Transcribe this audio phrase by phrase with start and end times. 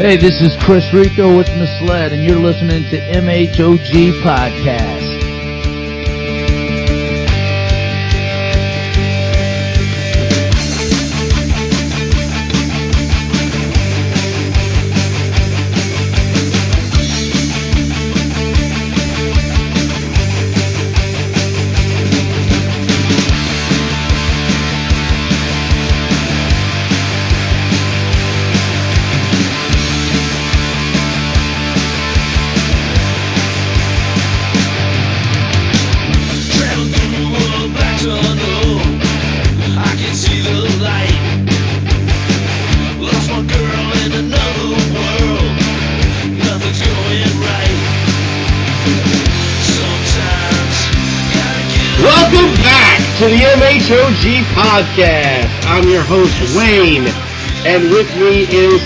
[0.00, 5.09] Hey, this is Chris Rico with Misled, and you're listening to MHOG Podcast.
[53.90, 55.66] MHOG podcast.
[55.66, 57.08] I'm your host Wayne,
[57.66, 58.80] and with me is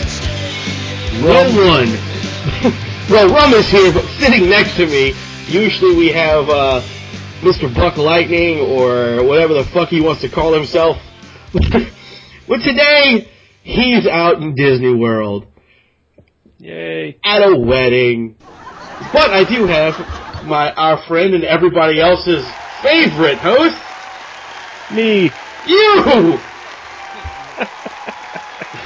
[1.22, 1.92] Rum One.
[3.10, 5.12] well, Rum is here, but sitting next to me,
[5.46, 6.80] usually we have uh,
[7.42, 7.72] Mr.
[7.74, 10.96] Buck Lightning or whatever the fuck he wants to call himself.
[11.52, 13.28] but today,
[13.62, 15.46] he's out in Disney World
[16.56, 17.18] Yay.
[17.22, 18.36] at a wedding.
[19.12, 22.42] But I do have my our friend and everybody else's
[22.80, 23.76] favorite host,
[24.92, 25.30] Me.
[25.66, 26.38] you!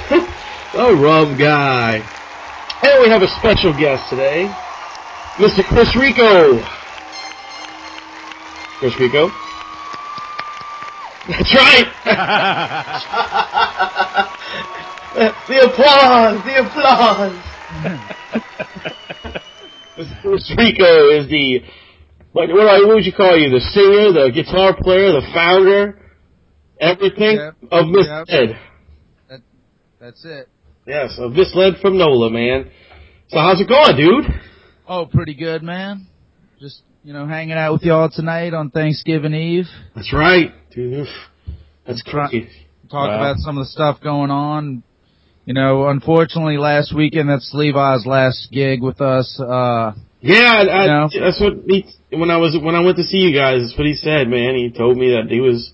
[0.79, 2.01] a rum guy.
[2.81, 4.47] And we have a special guest today,
[5.35, 5.65] Mr.
[5.65, 6.63] Chris Rico.
[8.79, 9.29] Chris Rico?
[11.27, 11.85] That's right!
[15.47, 16.43] the applause!
[16.45, 17.35] The applause!
[19.97, 20.21] Mr.
[20.21, 21.61] Chris Rico is the,
[22.47, 23.49] what, what, what would you call you?
[23.49, 25.99] The singer, the guitar player, the founder,
[26.79, 27.55] everything Yep.
[27.71, 28.25] of Miss Yep.
[28.29, 28.59] Ed.
[29.99, 30.47] That's it.
[30.87, 32.71] Yes, of Misled from NOLA, man.
[33.27, 34.25] So how's it going, dude?
[34.87, 36.07] Oh, pretty good, man.
[36.59, 39.65] Just, you know, hanging out with y'all tonight on Thanksgiving Eve.
[39.93, 41.05] That's right, dude.
[41.85, 42.47] That's crazy.
[42.89, 43.17] Talk Wow.
[43.17, 44.83] about some of the stuff going on.
[45.45, 49.37] You know, unfortunately, last weekend, that's Levi's last gig with us.
[49.39, 50.61] Uh, Yeah, I,
[51.05, 53.61] I, that's what he, when I was when I went to see you guys.
[53.61, 54.55] That's what he said, man.
[54.55, 55.71] He told me that he was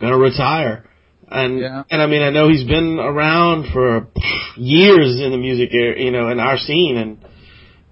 [0.00, 0.84] gonna retire,
[1.30, 1.82] and Yeah.
[1.90, 4.08] and I mean I know he's been around for
[4.56, 7.18] years in the music, area, you know, in our scene, and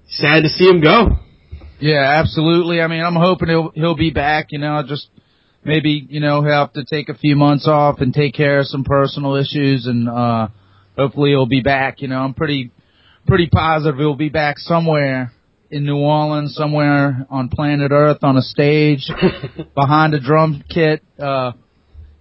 [0.09, 1.19] sad to see him go.
[1.81, 2.81] yeah, absolutely.
[2.81, 5.09] I mean, I'm hoping he'll, he'll be back, you know, just
[5.65, 8.67] maybe, you know, he'll have to take a few months off and take care of
[8.67, 10.49] some personal issues and, uh,
[10.97, 12.73] hopefully he'll be back, you know, I'm pretty,
[13.29, 15.31] pretty positive he'll be back somewhere
[15.71, 19.11] in New Orleans, somewhere on planet Earth on a stage
[19.75, 21.53] behind a drum kit, uh,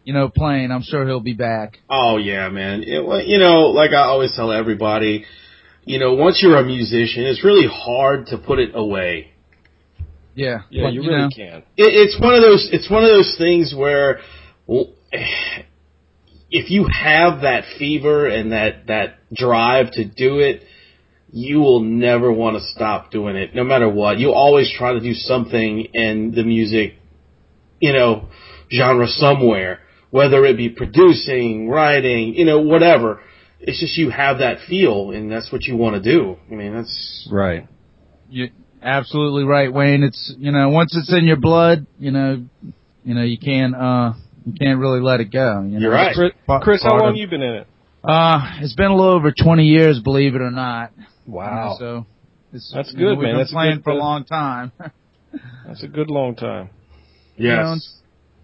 [0.04, 0.72] you know, playing.
[0.72, 1.78] I'm sure he'll be back.
[1.90, 2.84] Oh yeah, man.
[2.84, 5.26] It, well, you know, like I always tell everybody,
[5.86, 9.32] you know, once you're a musician, it's really hard to put it away.
[10.36, 10.60] Yeah.
[10.70, 11.64] Yeah, But, you know, really can.
[11.78, 12.70] It, it's one of those.
[12.72, 14.20] It's one of those things where,
[14.68, 14.94] well,
[16.52, 20.64] if you have that fever and that that drive to do it,
[21.32, 24.18] you will never want to stop doing it, no matter what.
[24.18, 26.96] You always try to do something in the music,
[27.80, 28.30] you know,
[28.72, 29.80] genre somewhere,
[30.10, 33.22] whether it be producing, writing, you know, whatever.
[33.60, 36.38] It's just you have that feel, and that's what you want to do.
[36.50, 37.68] I mean, that's Right.
[38.30, 38.50] You
[38.82, 40.04] absolutely right, Wayne.
[40.04, 42.46] It's you know once it's in your blood, you know,
[43.04, 44.14] you know you can't uh
[44.46, 45.62] you can't really let it go.
[45.64, 45.80] You know?
[45.80, 46.16] You're right.
[46.16, 47.68] Chris, Chris how long of- you been in it?
[48.04, 50.92] Uh, it's been a little over 20 years, believe it or not.
[51.28, 51.76] Wow.
[51.80, 52.06] So
[52.54, 53.34] it's, That's you know, good, we've man.
[53.34, 54.72] Been That's playing for a long time.
[55.68, 56.70] That's a good long time.
[57.36, 58.02] yes.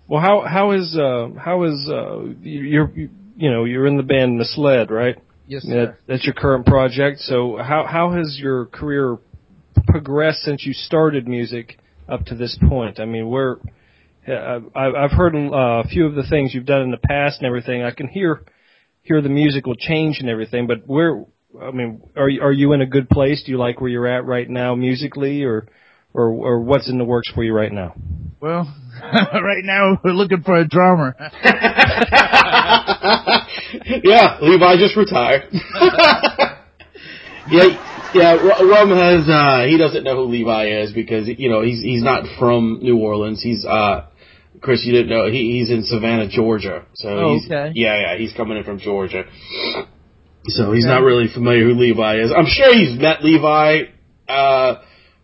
[0.08, 4.04] Well, how how is uh how is uh you're you, you know you're in the
[4.04, 5.16] band Misled, right?
[5.48, 5.98] yes, That, sir.
[6.08, 7.20] that's your current project.
[7.22, 9.18] So how how has your career
[9.88, 11.80] progressed since you started music
[12.10, 13.00] up to this point?
[13.00, 13.58] I mean, where
[14.28, 17.40] uh, I- I've heard uh, a few of the things you've done in the past
[17.40, 17.82] and everything.
[17.82, 18.44] I can hear
[19.04, 21.24] hear the musical change and everything, but where
[21.62, 23.44] I mean, are you, are you in a good place?
[23.46, 25.68] Do you like where you're at right now musically, or
[26.14, 27.94] or or what's in the works for you right now?
[28.42, 31.16] Well, right now we're looking for a drummer.
[34.04, 35.44] yeah, Levi just retired.
[37.52, 38.34] yeah, yeah.
[38.34, 42.04] Ru- Rum has uh, he doesn't know who Levi is because you know he's he's
[42.04, 43.42] not from New Orleans.
[43.44, 44.08] He's uh,
[44.62, 46.86] Chris, you didn't know he, he's in Savannah, Georgia.
[46.96, 47.72] So Oh, he's, okay.
[47.76, 49.26] yeah, yeah, he's coming in from Georgia.
[50.48, 50.94] So he's Okay.
[50.94, 52.32] not really familiar who Levi is.
[52.36, 53.84] I'm sure he's met Levi.
[54.28, 54.76] Uh,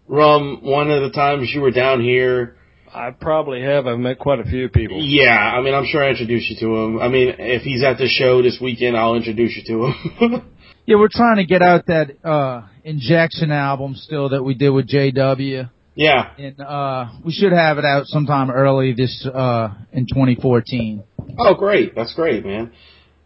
[0.08, 2.56] Rum, one of the times you were down here.
[2.94, 3.86] I probably have.
[3.86, 4.98] I've met quite a few people.
[5.00, 7.00] Yeah, I mean, I'm sure I introduced you to him.
[7.00, 9.86] I mean, if he's at the show this weekend, I'll introduce you to
[10.26, 10.52] him.
[10.86, 14.88] Yeah, we're trying to get out that uh injection album still that we did with
[14.90, 15.70] JW.
[15.94, 16.32] Yeah.
[16.36, 21.04] And uh we should have it out sometime early this uh in 2014.
[21.38, 21.94] Oh, great.
[21.94, 22.72] That's great, man.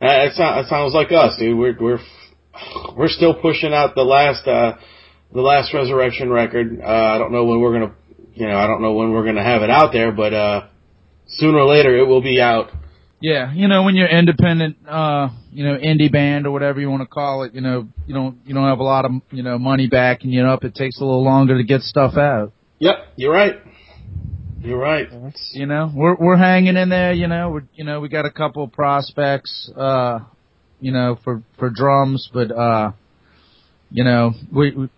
[0.03, 1.57] Uh, That, that sounds like us, dude.
[1.57, 1.99] We're we're
[2.97, 4.73] we're still pushing out the last uh
[5.33, 6.79] the last Resurrection record.
[6.81, 7.95] Uh I don't know when we're gonna,
[8.33, 10.67] you know, I don't know when we're gonna have it out there, but uh
[11.27, 12.69] sooner or later it will be out.
[13.21, 17.03] Yeah, you know when you're independent uh you know indie band or whatever you want
[17.03, 19.57] to call it, you know, you don't you don't have a lot of, you know,
[19.57, 20.65] money backing you up.
[20.65, 22.51] It takes a little longer to get stuff out.
[22.79, 23.55] Yep, you're right.
[24.63, 25.07] You're right.
[25.11, 27.11] That's, You know, we're we're hanging in there.
[27.11, 30.19] You know, we're you know we got a couple of prospects, uh,
[30.79, 32.91] you know, for for drums, but uh,
[33.91, 34.89] you know, we we,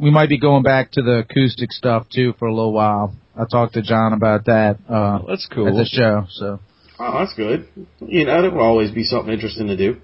[0.00, 3.14] we might be going back to the acoustic stuff too for a little while.
[3.36, 5.76] I talked to John about that uh, that's at cool.
[5.76, 6.26] the show.
[6.30, 6.60] So
[7.00, 7.68] Oh, that's good.
[8.00, 10.00] You know, that will always be something interesting to do.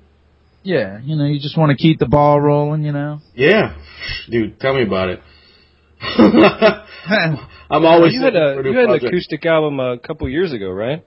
[0.62, 2.82] yeah, you know, you just want to keep the ball rolling.
[2.82, 3.20] You know.
[3.34, 3.76] Yeah,
[4.28, 5.20] dude, tell me about it.
[7.70, 11.04] I'm always you had a you had an acoustic album a couple years ago, right?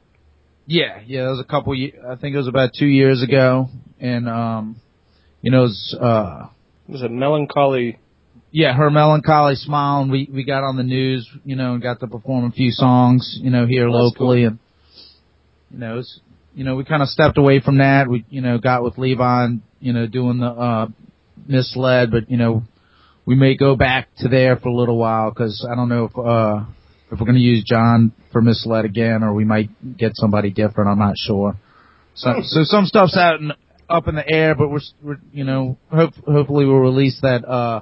[0.65, 1.73] Yeah, yeah, it was a couple.
[1.75, 4.75] Ye- I think it was about two years ago, and um,
[5.41, 6.47] you know, it was, uh,
[6.89, 7.99] It was a melancholy.
[8.51, 11.99] yeah, her melancholy smile, and we we got on the news, you know, and got
[12.01, 14.59] to perform a few songs, you know, here That's locally, and
[15.71, 16.19] you know, it's,
[16.53, 18.09] you know, we kind of stepped away from that.
[18.09, 20.87] We you know got with Levon, you know, doing the uh,
[21.47, 22.63] misled, but you know,
[23.27, 26.17] we may go back to there for a little while because I don't know if
[26.17, 26.65] uh
[27.11, 30.89] if we're going to use John for misled again, or we might get somebody different.
[30.89, 31.55] I'm not sure.
[32.15, 33.51] So so some stuff's out in,
[33.89, 37.81] up in the air, but we're, we're you know hope, hopefully we'll release that uh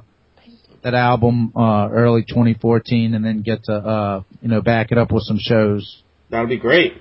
[0.84, 5.12] that album uh early 2014 and then get to uh you know back it up
[5.12, 6.04] with some shows.
[6.32, 6.94] That'll be great.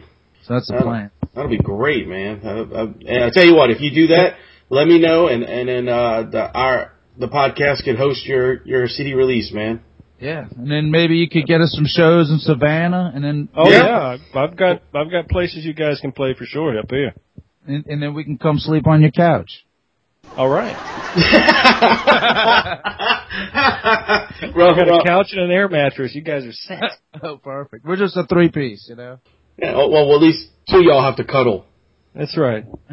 [0.45, 1.11] So that's the That'll- plan.
[1.35, 2.43] That'll be great, man.
[2.45, 4.37] I, I, and I tell you what, if you do that,
[4.71, 8.89] let me know, and and then uh, the our the podcast could host your your
[8.89, 9.81] CD release, man.
[10.21, 13.69] Yeah, and then maybe you could get us some shows in Savannah, and then Oh
[13.71, 14.17] Yeah.
[14.35, 17.13] yeah, I've got I've got places you guys can play for sure up here.
[17.67, 19.65] and, and then we can come sleep on your couch.
[20.37, 20.75] All right,
[24.57, 26.15] well, I got well, a couch and an air mattress.
[26.15, 26.83] You guys are set.
[27.23, 27.85] oh, perfect.
[27.85, 29.19] We're just a three piece, you know.
[29.59, 31.67] yeah, oh, well, well, at least two of y'all have to cuddle.
[32.15, 32.65] That's right.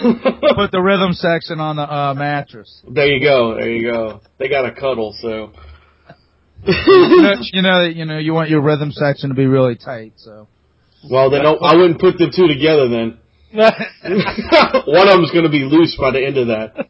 [0.00, 2.80] Put the rhythm section on the uh, mattress.
[2.88, 3.54] there you go.
[3.56, 4.20] There you go.
[4.38, 5.52] They got a cuddle, so.
[6.64, 10.12] you know, you know, you know, you want your rhythm section to be really tight.
[10.16, 10.46] So
[11.10, 13.18] well, then don't- I wouldn't put the two together then.
[14.86, 16.86] One of them's going to be loose by the end of that.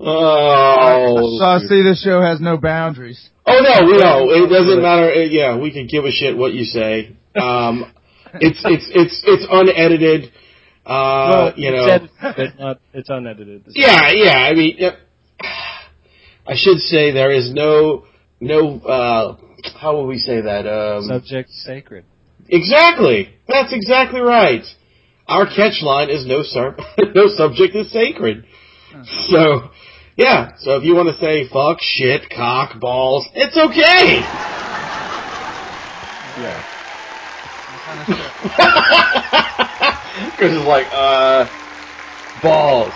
[0.00, 1.38] oh.
[1.38, 3.30] so I see this show has no boundaries.
[3.46, 4.30] Oh no, we know.
[4.30, 5.10] It doesn't matter.
[5.10, 7.16] Uh, Yeah, we can give a shit what you say.
[7.34, 7.92] Um,
[8.34, 10.32] it's it's it's it's unedited.
[10.84, 11.86] Uh, you know.
[11.86, 13.64] it's, edited, not, it's unedited.
[13.70, 14.38] Yeah, yeah.
[14.38, 14.96] I mean, yeah.
[16.46, 18.04] I should say there is no
[18.40, 18.78] no.
[18.80, 19.36] uh
[19.78, 20.66] How will we say that?
[20.66, 22.04] Um, Subject sacred.
[22.48, 23.34] exactly.
[23.48, 24.64] That's exactly right.
[25.28, 26.78] Our catch line is no sub
[27.14, 28.44] no subject is sacred.
[29.30, 29.70] So,
[30.22, 30.56] yeah.
[30.58, 34.22] So if you want to say fuck, shit, cock, balls, it's okay.
[36.38, 36.68] Yeah.
[40.36, 41.46] Chris is like, uh,
[42.42, 42.92] balls.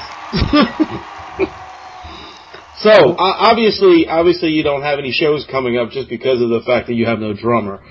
[2.81, 6.63] so uh, obviously, obviously, you don't have any shows coming up just because of the
[6.65, 7.83] fact that you have no drummer.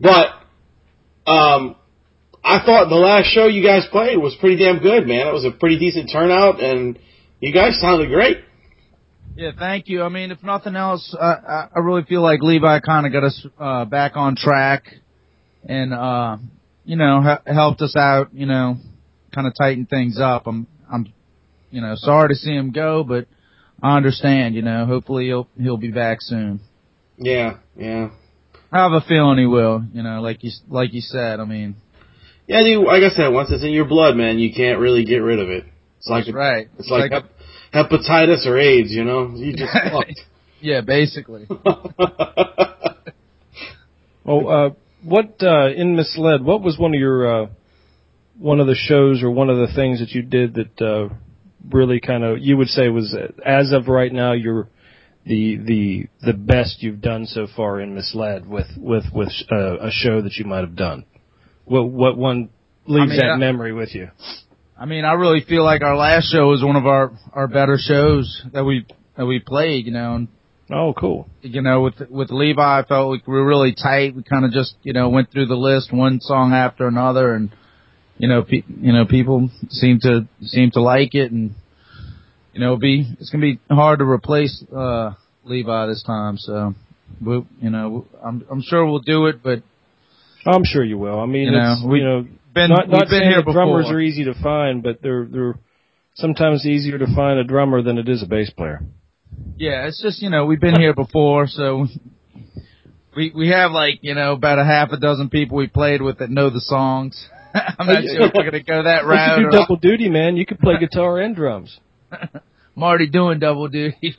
[0.00, 0.28] But
[1.26, 1.76] um,
[2.42, 5.26] I thought the last show you guys played was pretty damn good, man.
[5.26, 6.98] It was a pretty decent turnout, and
[7.40, 8.38] you guys sounded great.
[9.36, 10.02] Yeah, thank you.
[10.02, 13.24] I mean, if nothing else, uh, I, I really feel like Levi kind of got
[13.24, 14.84] us uh, back on track,
[15.68, 16.36] and uh,
[16.84, 18.32] you know, ha- helped us out.
[18.32, 18.76] You know,
[19.34, 20.46] kind of tighten things up.
[20.46, 21.12] I'm, I'm,
[21.72, 23.26] you know, sorry to see him go, but
[23.82, 24.54] I understand.
[24.54, 26.60] You know, hopefully he'll he'll be back soon.
[27.16, 28.10] Yeah, yeah,
[28.70, 29.84] I have a feeling he will.
[29.92, 31.40] You know, like you like you said.
[31.40, 31.74] I mean,
[32.46, 32.62] yeah.
[32.62, 35.40] Dude, like I said, once it's in your blood, man, you can't really get rid
[35.40, 35.64] of it.
[35.98, 36.68] It's like right.
[36.78, 37.30] It's like, hep-
[37.74, 39.32] hepatitis or AIDS, you know.
[39.34, 40.20] You just fucked.
[40.60, 41.46] yeah, basically.
[44.26, 44.70] Oh, uh,
[45.02, 46.42] what uh, in misled?
[46.42, 47.46] What was one of your uh,
[48.38, 51.08] one of the shows or one of the things that you did that uh,
[51.70, 54.68] really kind of you would say was uh, as of right now you're
[55.26, 59.90] the the the best you've done so far in misled with with with uh, a
[59.90, 61.04] show that you might have done.
[61.66, 62.48] What what one
[62.86, 64.08] leaves mean, that I- memory with you?
[64.78, 67.76] I mean, I really feel like our last show was one of our our better
[67.78, 69.86] shows that we that we played.
[69.86, 70.28] You know, and
[70.70, 71.28] Oh, cool.
[71.42, 74.14] you know, with with Levi, I felt like we were really tight.
[74.16, 77.50] We kind of just, you know, went through the list one song after another, and
[78.18, 81.54] you know, pe- you know, people seem to seem to like it, and
[82.52, 85.12] you know, be it's gonna be hard to replace uh,
[85.44, 86.36] Levi this time.
[86.38, 86.74] So,
[87.24, 89.62] we, you know, I'm I'm sure we'll do it, but
[90.46, 91.20] I'm sure you will.
[91.20, 93.52] I mean, You know, it's, we- you know, been not, not we've been here before.
[93.52, 95.54] drummers are easy to find, but they're they're
[96.14, 98.80] sometimes easier to find a drummer than it is a bass player.
[99.56, 101.86] Yeah, it's just you know we've been here before, so
[103.16, 106.18] we we have like you know about a half a dozen people we played with
[106.18, 107.28] that know the songs.
[107.54, 109.36] I'm not sure if we're gonna go that You route.
[109.36, 110.36] could or- do double duty, man.
[110.36, 111.78] You could play guitar and drums.
[112.12, 114.14] I'm already doing double duty.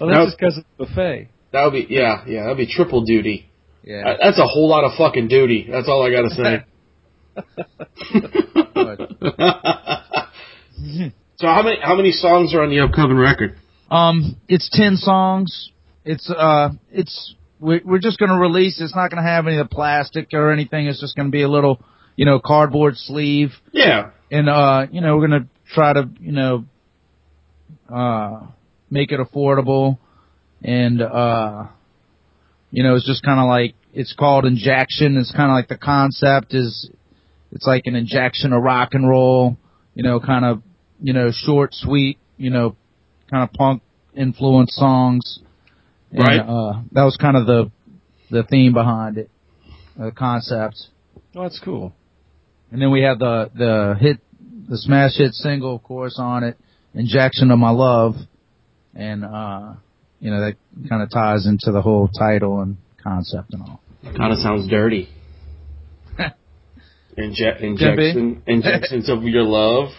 [0.00, 0.10] Well, Nope.
[0.10, 1.28] that's just because it's a buffet.
[1.52, 2.42] That would be yeah, yeah.
[2.44, 3.50] That'd be triple duty.
[3.82, 4.16] Yeah.
[4.22, 5.66] That's a whole lot of fucking duty.
[5.70, 6.64] That's all I gotta say.
[11.36, 13.56] so how many how many songs are on the upcoming record?
[13.90, 15.70] Um, it's ten songs.
[16.04, 18.80] It's uh, it's we're, we're just gonna release.
[18.80, 20.86] It's not gonna have any of the plastic or anything.
[20.86, 21.80] It's just gonna be a little,
[22.16, 23.50] you know, cardboard sleeve.
[23.72, 24.10] Yeah.
[24.30, 26.64] and uh, you know, we're gonna try to, you know,
[27.92, 28.46] uh,
[28.90, 29.98] make it affordable,
[30.62, 31.66] and uh,
[32.72, 35.16] you know, it's just kind of like it's called injection.
[35.18, 36.90] It's kind of like the concept is,
[37.52, 39.58] it's like an injection of rock and roll,
[39.94, 40.62] you know, kind of,
[41.00, 42.74] you know, short, sweet, you know,
[43.30, 43.82] kind of punk
[44.16, 45.40] influenced songs.
[46.10, 46.40] And, Right.
[46.40, 47.70] Uh, that was kind of the
[48.30, 49.30] the theme behind it,
[49.98, 50.76] the concept.
[51.36, 51.94] Oh, that's cool.
[52.70, 54.18] And then we have the the hit,
[54.68, 56.58] the smash hit single, of course, on it,
[56.94, 58.16] "Injection of My Love,"
[58.94, 59.74] and uh,
[60.22, 60.56] you know that
[60.88, 63.80] kind of ties into the whole title and concept and all.
[64.16, 65.08] Kind of sounds dirty.
[67.18, 69.90] Inje- injection, injections of your love.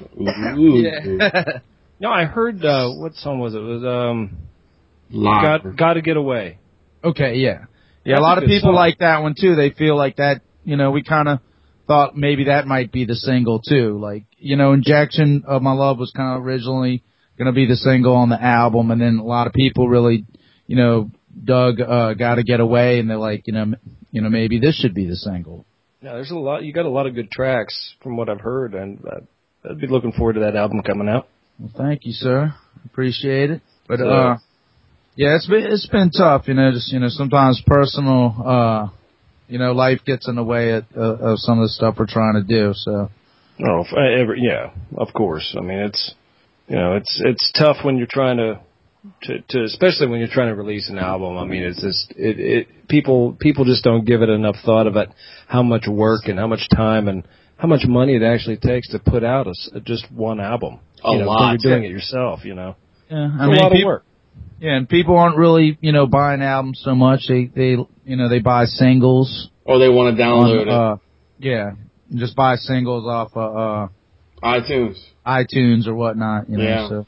[0.58, 0.84] Ooh.
[2.00, 3.60] No, I heard uh what song was it?
[3.60, 4.38] It was um
[5.12, 5.64] Live.
[5.64, 6.58] Got Got to Get Away.
[7.02, 7.66] okay, yeah,
[8.04, 8.16] yeah.
[8.16, 8.76] That's a lot a of people song.
[8.76, 9.56] like that one too.
[9.56, 10.42] They feel like that.
[10.66, 11.40] You know, we kind of
[11.88, 13.98] thought maybe that might be the single too.
[14.02, 17.04] Like, you know, "Injection of My Love" was kind of originally
[17.38, 20.26] going to be the single on the album, and then a lot of people really,
[20.68, 21.10] you know,
[21.44, 23.76] dug uh, "Got to Get Away," and they're like, you know, m-
[24.12, 25.66] you know, maybe this should be the single.
[26.02, 26.64] Yeah, there's a lot.
[26.64, 29.88] You got a lot of good tracks from what I've heard, and uh, I'd be
[29.88, 31.28] looking forward to that album coming out.
[31.60, 32.54] Well, thank you, sir.
[32.86, 33.62] Appreciate it.
[33.88, 34.38] But So- uh,
[35.16, 36.48] yeah, it's been it's been tough.
[36.48, 38.88] You know, just you know, sometimes personal, uh,
[39.48, 42.06] you know, life gets in the way of, of of some of the stuff we're
[42.08, 42.74] trying to do.
[42.74, 43.10] So
[43.64, 45.56] Oh, ever, yeah, of course.
[45.58, 46.16] I mean, it's
[46.68, 48.60] you know, it's it's tough when you're trying to,
[49.24, 51.38] to, to especially when you're trying to release an album.
[51.38, 55.10] I mean, it's just it, it people people just don't give it enough thought about
[55.48, 57.28] how much work and how much time and
[57.58, 60.80] how much money it actually takes to put out a s just one album.
[61.04, 61.40] A you know, lot.
[61.52, 62.76] When you're doing it yourself, you know,
[63.10, 64.06] yeah, it's I a mean, lot peop- of work.
[64.60, 67.28] yeah, and people aren't really you know buying albums so much.
[67.28, 70.70] They they you know they buy singles Or they want to download on it.
[70.70, 70.96] uh,
[71.40, 71.72] yeah,
[72.16, 73.88] just buy singles off of uh,
[74.44, 74.98] iTunes.
[75.26, 76.50] iTunes or whatnot.
[76.50, 76.90] You know, Yeah.
[76.90, 77.06] so.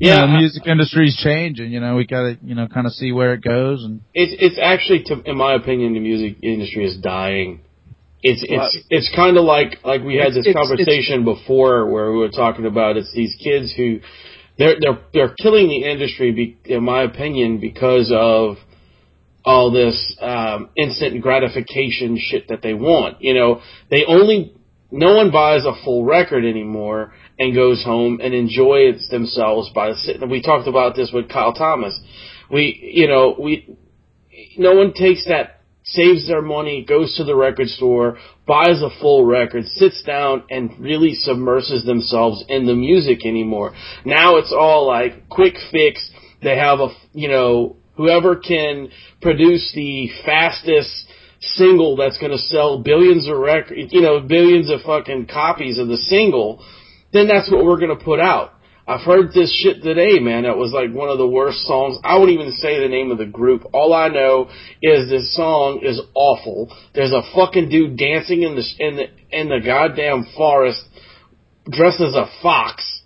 [0.00, 1.72] Yeah, you know, the music industry's changing.
[1.72, 4.58] You know, we gotta, you know, kind of see where it goes, and It's it's
[4.62, 7.62] actually, to, in my opinion, the music industry is dying.
[8.22, 12.18] It's it's it's kind of like like we had this it's- conversation before where we
[12.18, 13.98] were talking about it's these kids who
[14.56, 18.56] they're they're they're killing the industry, be, in my opinion, because of
[19.44, 23.20] all this um, instant gratification shit that they want.
[23.22, 24.52] You know, they only
[24.90, 30.28] no one buys a full record anymore and goes home and enjoys themselves by sitting.
[30.28, 31.98] We talked about this with Kyle Thomas.
[32.50, 33.76] We, you know, we
[34.56, 39.24] no one takes that, saves their money, goes to the record store, buys a full
[39.24, 43.74] record, sits down, and really submerses themselves in the music anymore.
[44.04, 46.10] Now it's all like quick fix.
[46.42, 48.88] They have a, you know, whoever can
[49.20, 51.06] produce the fastest
[51.40, 55.88] single that's going to sell billions of record, you know, billions of fucking copies of
[55.88, 56.64] the single,
[57.12, 58.52] then that's what we're going to put out.
[58.88, 60.44] I've heard this shit today, man.
[60.44, 61.98] That was like one of the worst songs.
[62.02, 63.66] I won't even say the name of the group.
[63.74, 64.48] All I know
[64.82, 66.74] is this song is awful.
[66.94, 70.82] There's a fucking dude dancing in the in the in the goddamn forest,
[71.70, 73.02] dressed as a fox.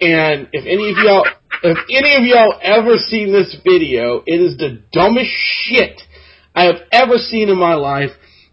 [0.00, 1.24] And if any of y'all,
[1.62, 6.02] if any of y'all ever seen this video, it is the dumbest shit
[6.54, 8.10] I have ever seen in my life.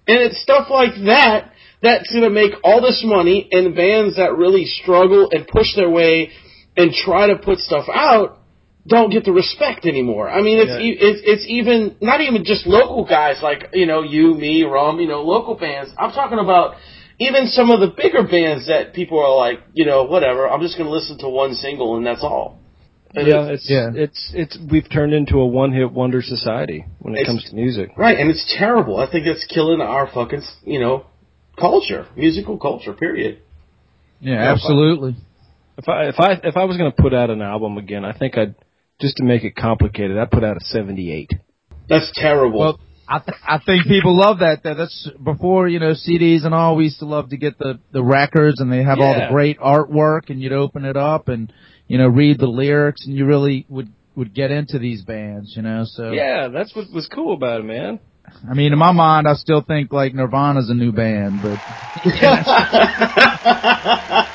[0.08, 1.52] And it's stuff like that
[1.82, 5.90] that's going to make all this money and bands that really struggle and push their
[5.90, 6.32] way
[6.76, 8.40] and try to put stuff out
[8.88, 10.30] don't get the respect anymore.
[10.30, 10.80] I mean, it's Yeah.
[10.80, 15.00] e- it's it's even not even just local guys like you know you, me, Rum,
[15.00, 15.92] you know, local bands.
[15.98, 16.76] I'm talking about
[17.20, 20.50] even some of the bigger bands that people are like, you know, whatever.
[20.50, 22.59] I'm just going to listen to one single and that's all.
[23.16, 23.90] And Yeah, it's Yeah.
[23.94, 27.92] it's it's we've turned into a one hit wonder society when it comes to music.
[27.98, 28.98] Right, and it's terrible.
[29.00, 31.06] I think it's killing our fucking, you know,
[31.60, 32.94] culture, musical culture.
[32.94, 33.40] Period.
[34.22, 35.16] Yeah, absolutely.
[35.78, 38.12] If I if I if I was going to put out an album again, I
[38.14, 38.56] think I'd
[39.02, 41.32] just to make it complicated, I'd put out a 78.
[41.88, 42.60] That's terrible.
[42.60, 44.62] Well, I th- I think people love that.
[44.64, 46.76] That that's before you know CDs and all.
[46.76, 49.58] We used to love to get the the records, and they have all the great
[49.58, 51.52] artwork, and you'd open it up and
[51.90, 55.64] you know read the lyrics, and you really would would get into these bands, you
[55.64, 55.84] know.
[55.86, 58.00] So Yeah, that's what was cool about it, man.
[58.50, 61.60] I mean, in my mind, I still think like Nirvana's a new band, but
[62.06, 64.28] I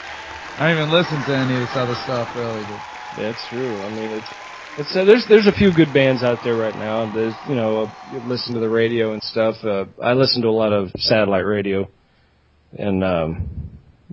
[0.58, 2.64] don't even listen to any of this other stuff really.
[2.64, 2.80] But
[3.16, 3.87] That's true.
[3.87, 4.34] I mean, it's
[4.76, 7.08] it's uh, there's there's a few good bands out there right now.
[7.08, 9.54] There's you know uh, you listen to the radio and stuff.
[9.62, 11.88] Uh, I listen to a lot of satellite radio,
[12.76, 13.49] and um,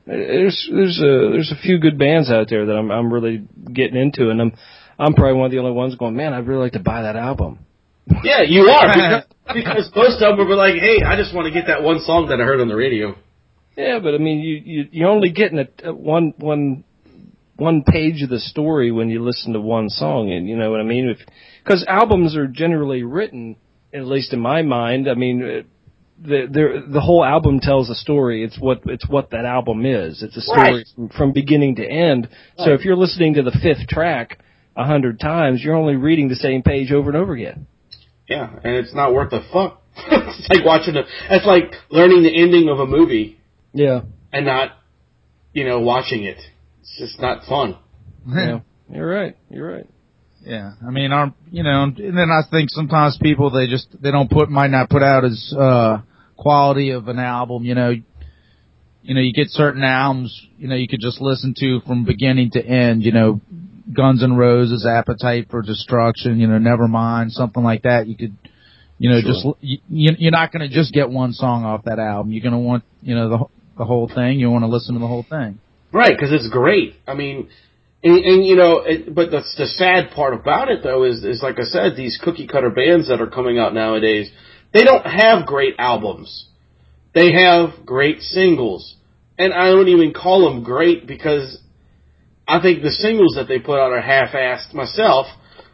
[0.06, 4.00] there's there's a there's a few good bands out there that I'm I'm really getting
[4.00, 4.54] into, and I'm
[4.98, 7.16] I'm probably one of the only ones going, man, I'd really like to buy that
[7.16, 7.60] album.
[8.24, 11.52] yeah, you are because, because most of them were like, "Hey, I just want to
[11.52, 13.16] get that one song that I heard on the radio."
[13.78, 16.84] Yeah, but I mean, you, you you're only getting a, a one one
[17.56, 20.80] one page of the story when you listen to one song, and you know what
[20.80, 21.16] I mean.
[21.64, 23.56] Because albums are generally written,
[23.94, 25.08] at least in my mind.
[25.08, 25.66] I mean,
[26.24, 28.44] the the the whole album tells a story.
[28.44, 30.22] It's what it's what that album is.
[30.24, 30.86] It's a story Right.
[30.96, 32.30] from, from beginning to end.
[32.58, 34.40] So if you're listening to the fifth track
[34.76, 37.68] a hundred times, you're only reading the same page over and over again.
[38.28, 39.82] Yeah, and it's not worth a fuck.
[39.98, 41.04] it's like watching a.
[41.30, 43.40] It's like learning the ending of a movie
[43.74, 44.02] Yeah.
[44.32, 44.72] and not,
[45.54, 46.38] you know, watching it.
[46.82, 47.78] It's just not fun.
[48.28, 48.60] Yeah.
[48.90, 49.36] You're right.
[49.50, 49.88] You're right.
[50.46, 54.12] Yeah, I mean, our, you know, and then I think sometimes people they just they
[54.12, 56.02] don't put might not put out as uh
[56.42, 57.64] quality of an album.
[57.64, 57.92] You know,
[59.04, 62.52] you know, you get certain albums, you know, you could just listen to from beginning
[62.52, 63.04] to end.
[63.04, 63.42] You know,
[63.96, 66.40] Guns N' Roses, Appetite for Destruction.
[66.40, 68.08] You know, Nevermind, something like that.
[68.08, 68.36] You could,
[68.98, 69.32] you know, Sure.
[69.32, 69.80] just you,
[70.18, 72.32] you're not going to just get one song off that album.
[72.32, 73.46] You're going to want, you know, the
[73.78, 74.40] the whole thing.
[74.40, 75.60] You want to listen to the whole thing.
[75.94, 76.96] Right, because it's great.
[77.06, 77.50] I mean,
[78.04, 81.44] and, and you know, it, but the, the sad part about it though is, is
[81.44, 84.32] like I said, these cookie cutter bands that are coming out nowadays,
[84.74, 86.48] they don't have great albums.
[87.14, 88.96] They have great singles,
[89.38, 91.60] and I don't even call them great because
[92.48, 95.28] I think the singles that they put out are half-assed myself.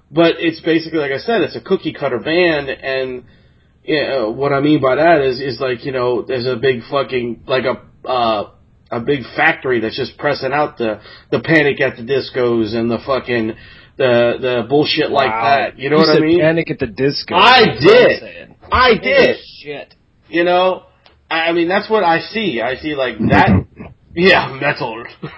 [0.10, 3.26] But it's basically like I said, it's a cookie cutter band, and
[3.84, 7.44] yeah, what I mean by that is is like you know, there's a big fucking
[7.46, 8.52] like a uh,
[8.90, 13.00] a big factory that's just pressing out the the Panic at the Discos and the
[13.06, 13.54] fucking
[13.98, 15.80] the the bullshit like that.
[15.80, 16.40] You know what I mean?
[16.40, 17.36] Panic at the Disco.
[17.36, 18.56] I That's what I'm did.
[18.72, 19.38] I did.
[19.62, 19.94] Shit.
[20.30, 20.84] You know,
[21.30, 22.62] I mean that's what I see.
[22.62, 23.66] I see like that.
[24.16, 25.04] yeah, metal.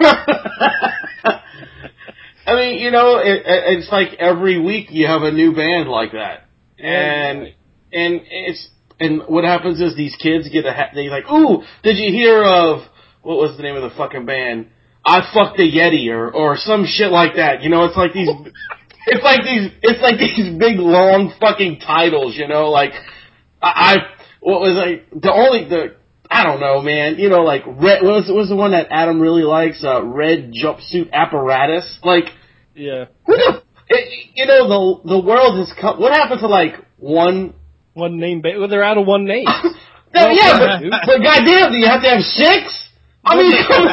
[2.45, 5.87] I mean, you know, it, it- it's like every week you have a new band
[5.89, 6.47] like that,
[6.79, 7.53] and
[7.93, 11.97] and it's and what happens is these kids get a ha- they like, ooh, did
[11.97, 12.81] you hear of
[13.21, 14.67] what was the name of the fucking band?
[15.05, 17.61] I fucked a Yeti or or some shit like that.
[17.61, 18.29] You know, it's like these.
[19.11, 19.71] It's like these.
[19.81, 22.35] It's like these big long fucking titles.
[22.35, 22.91] You know, like
[23.61, 23.95] I, I
[24.41, 25.95] what was like the only the
[26.29, 27.17] I don't know, man.
[27.17, 28.03] You know, like red.
[28.03, 29.83] What was, what was the one that Adam really likes?
[29.83, 31.99] Uh, red jumpsuit apparatus.
[32.03, 32.25] Like,
[32.75, 33.05] Yeah.
[33.25, 33.63] what the?
[33.89, 34.67] It, you know,
[35.03, 35.99] the the world has come.
[35.99, 37.55] What happened to like one?
[37.93, 39.45] One name, ba- well, they're out of one name.
[40.11, 42.89] No, yeah, but, but goddamn, do you have to have six?
[43.23, 43.85] I mean, come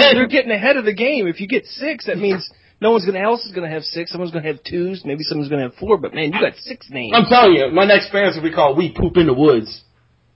[0.14, 1.26] They're getting ahead of the game.
[1.26, 2.48] If you get six, that means
[2.80, 4.10] no one's gonna else is gonna have six.
[4.10, 5.04] Someone's gonna have twos.
[5.04, 5.98] Maybe someone's gonna have four.
[5.98, 7.12] But man, you got six names.
[7.14, 9.84] I'm telling you, my next band's will be called "We Poop in the Woods."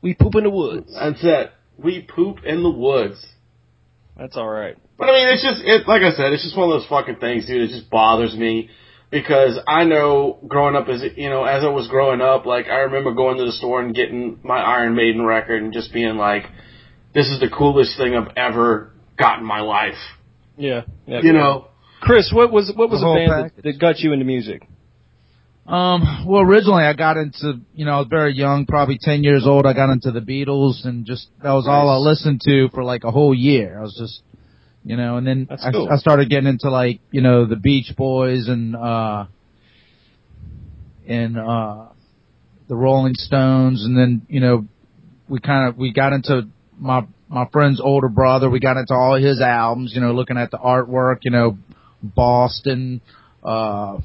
[0.03, 0.93] we poop in the woods.
[0.99, 1.53] That's it.
[1.79, 3.25] We poop in the woods.
[4.19, 4.77] That's all right.
[4.99, 5.89] But I mean, it's just it.
[5.89, 7.63] Like I said, it's just one of those fucking things, dude.
[7.63, 8.69] It just bothers me
[9.11, 12.81] because I know growing up as you know, as I was growing up, like I
[12.81, 16.45] remember going to the store and getting my Iron Maiden record and just being like,
[17.15, 19.99] "This is the coolest thing I've ever got in my life."
[20.59, 20.83] Yeah.
[21.07, 21.21] yeah.
[21.23, 21.69] You know,
[22.03, 24.67] Chris, what was what was The a whole band that, that got you into music?
[25.67, 29.47] Um, well, originally I got into, you know, I was very young, probably 10 years
[29.47, 29.65] old.
[29.65, 33.05] I got into the Beatles and just, that was all I listened to for like
[33.05, 33.79] a whole year.
[33.79, 34.23] I was just,
[34.85, 35.89] you know, and then I, cool.
[35.89, 39.27] I started getting into like, you know, the Beach Boys and, uh,
[41.07, 41.87] and, uh,
[42.67, 43.85] the Rolling Stones.
[43.85, 44.67] And then, you know,
[45.29, 48.51] we kind of, we got into my, my friend's older brother.
[48.51, 51.57] We got into all his albums, you know, looking at the artwork, you know,
[52.03, 53.01] Boston,
[53.45, 53.99] uh,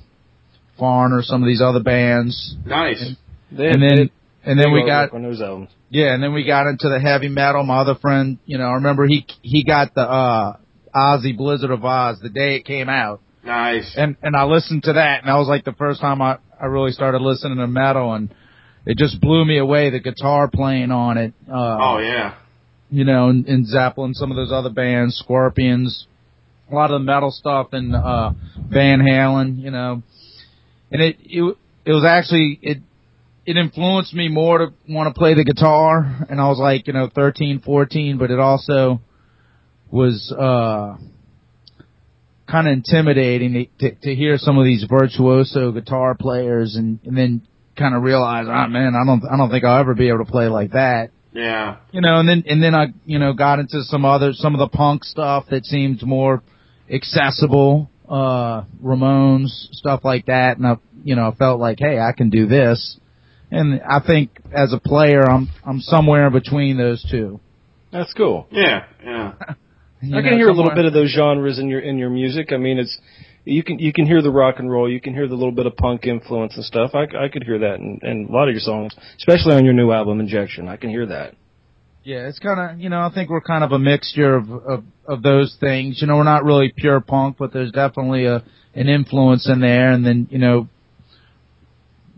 [0.78, 2.56] Foreigner, some of these other bands.
[2.66, 3.04] nice.
[3.52, 4.12] They And then, they
[4.52, 5.70] and then we artwork got, on those albums.
[5.90, 7.64] yeah, and then we got into the heavy metal.
[7.64, 10.58] My other friend, you know, I remember he, he got the, uh,
[10.96, 13.22] Ozzy Blizzard of Oz the day it came out.
[13.44, 13.94] Nice.
[13.98, 16.66] And, and I listened to that and that was like the first time I, I
[16.66, 18.34] really started listening to metal and
[18.86, 21.34] it just blew me away, the guitar playing on it.
[21.50, 22.36] Uh, Oh yeah.
[22.90, 26.08] you know, in, in Zeppelin, some of those other bands, Scorpions,
[26.69, 28.32] a lot of the metal stuff, and uh,
[28.69, 30.03] Van Halen, you know,
[30.91, 32.77] and it it it was actually it
[33.45, 36.93] it influenced me more to want to play the guitar, and I was like, you
[36.93, 39.01] know, 13, 14, but it also
[39.89, 40.97] was uh
[42.47, 47.41] kind of intimidating to, to hear some of these virtuoso guitar players and, and then
[47.77, 50.32] kind of realize, oh man, I don't, I don't think I'll ever be able to
[50.32, 51.12] play like that.
[51.34, 51.77] Yeah.
[51.91, 54.60] You know, and then, and then I, you know, got into some other, some of
[54.60, 56.41] the punk stuff that seemed more
[56.91, 60.58] accessible, uh, Ramones, stuff like that.
[60.58, 63.00] And I, you know, felt like, hey, I can do this.
[63.52, 67.39] And I think as a player, I'm, I'm somewhere in between those two.
[67.91, 68.47] That's cool.
[68.52, 68.86] Yeah.
[69.04, 69.34] Yeah.
[70.00, 72.52] You I can hear a little bit of those genres in your in your music.
[72.54, 72.95] I mean, it's
[73.45, 75.65] you can you can hear the rock and roll, you can hear the little bit
[75.65, 76.91] of punk influence and stuff.
[76.93, 79.73] I, I could hear that in, in a lot of your songs, especially on your
[79.73, 80.67] new album Injection.
[80.67, 81.34] I can hear that.
[82.08, 84.84] Yeah, it's kind of you know I think we're kind of a mixture of, of
[85.06, 86.00] of those things.
[86.00, 89.91] You know, we're not really pure punk, but there's definitely a an influence in there.
[89.91, 90.70] And then you know,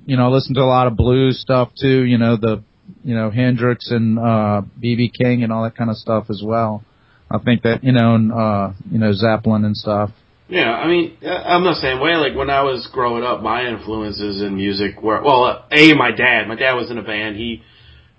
[0.06, 2.04] you know, I listen to a lot of blues stuff too.
[2.04, 2.63] You know, the
[3.04, 6.84] you know Hendrix and uh BB King and all that kind of stuff as well.
[7.32, 10.12] I think that you know, and uh, you know Zeppelin and stuff.
[10.49, 12.13] Yeah, I mean, I'm the same way.
[12.13, 16.47] Like when I was growing up, my influences in music were well, a my dad.
[16.47, 17.38] My dad was in a band.
[17.38, 17.63] He,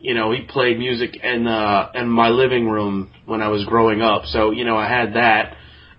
[0.00, 4.00] you know, he played music in uh in my living room when I was growing
[4.00, 4.24] up.
[4.24, 5.56] So you know, I had that,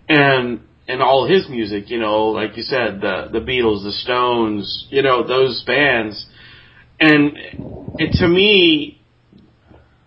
[0.09, 1.89] and and all his music.
[1.89, 4.87] You know, like you said, the the Beatles, the Stones.
[4.89, 6.25] You know, those bands,
[6.99, 7.33] and
[7.99, 9.01] it to me,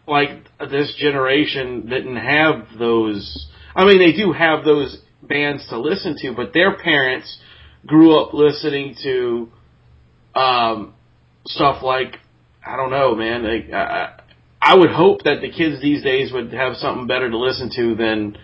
[0.07, 3.49] like this generation didn't have those.
[3.77, 7.39] I mean, they do have those bands to listen to, but their parents
[7.87, 9.49] grew up listening to
[10.35, 10.95] um,
[11.47, 12.19] stuff like
[12.67, 13.45] I don't know, man.
[13.45, 14.21] Like, I,
[14.61, 17.95] I would hope that the kids these days would have something better to listen to
[17.95, 18.39] than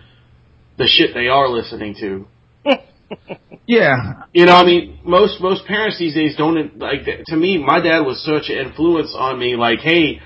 [0.77, 2.27] the shit they are listening to.
[3.67, 7.01] Yeah, You know, I mean, most most parents these days don't like.
[7.27, 9.55] To me, my dad was such an influence on me.
[9.55, 10.19] Like, hey,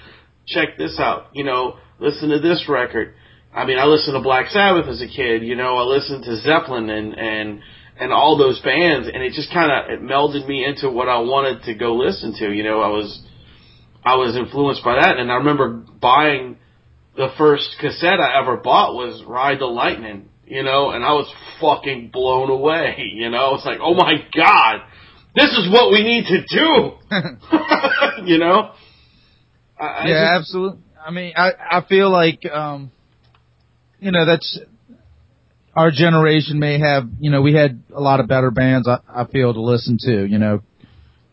[0.48, 1.28] check this out.
[1.34, 3.14] You know, listen to this record.
[3.54, 5.44] I mean, I listened to Black Sabbath as a kid.
[5.44, 7.62] You know, I listened to Zeppelin and and
[8.00, 11.20] and all those bands, and it just kind of it melded me into what I
[11.20, 12.52] wanted to go listen to.
[12.52, 13.22] You know, I was
[14.06, 16.58] I was influenced by that, and I remember buying
[17.18, 20.30] the first cassette I ever bought was Ride the Lightning.
[20.46, 21.28] You know, and I was
[21.60, 22.96] fucking blown away.
[23.16, 24.82] You know, it's like, oh my god,
[25.36, 26.92] this is what we need to do.
[28.32, 28.72] you know.
[29.80, 30.80] I, I yeah, just- absolutely.
[31.06, 32.92] I mean, I I feel like um,
[34.00, 34.60] you know that's
[35.76, 37.04] our generation may have.
[37.20, 38.88] You know, we had a lot of better bands.
[38.88, 40.26] I, I feel to listen to.
[40.26, 40.62] You know,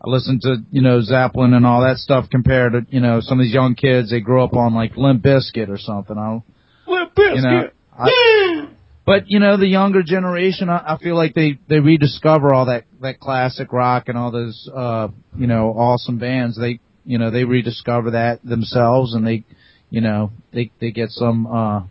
[0.04, 3.38] I listened to you know Zeppelin and all that stuff compared to you know some
[3.38, 4.10] of these young kids.
[4.10, 6.18] They grow up on like Limp Bizkit or something.
[6.18, 6.42] I don't,
[6.86, 7.70] Limp you know.
[7.96, 8.66] I,
[9.04, 12.84] but you know, the younger generation, I, I feel like they they rediscover all that
[13.00, 16.58] that classic rock and all those uh you know awesome bands.
[16.58, 19.44] They you know they rediscover that themselves and they
[19.90, 21.82] you know they they get some uh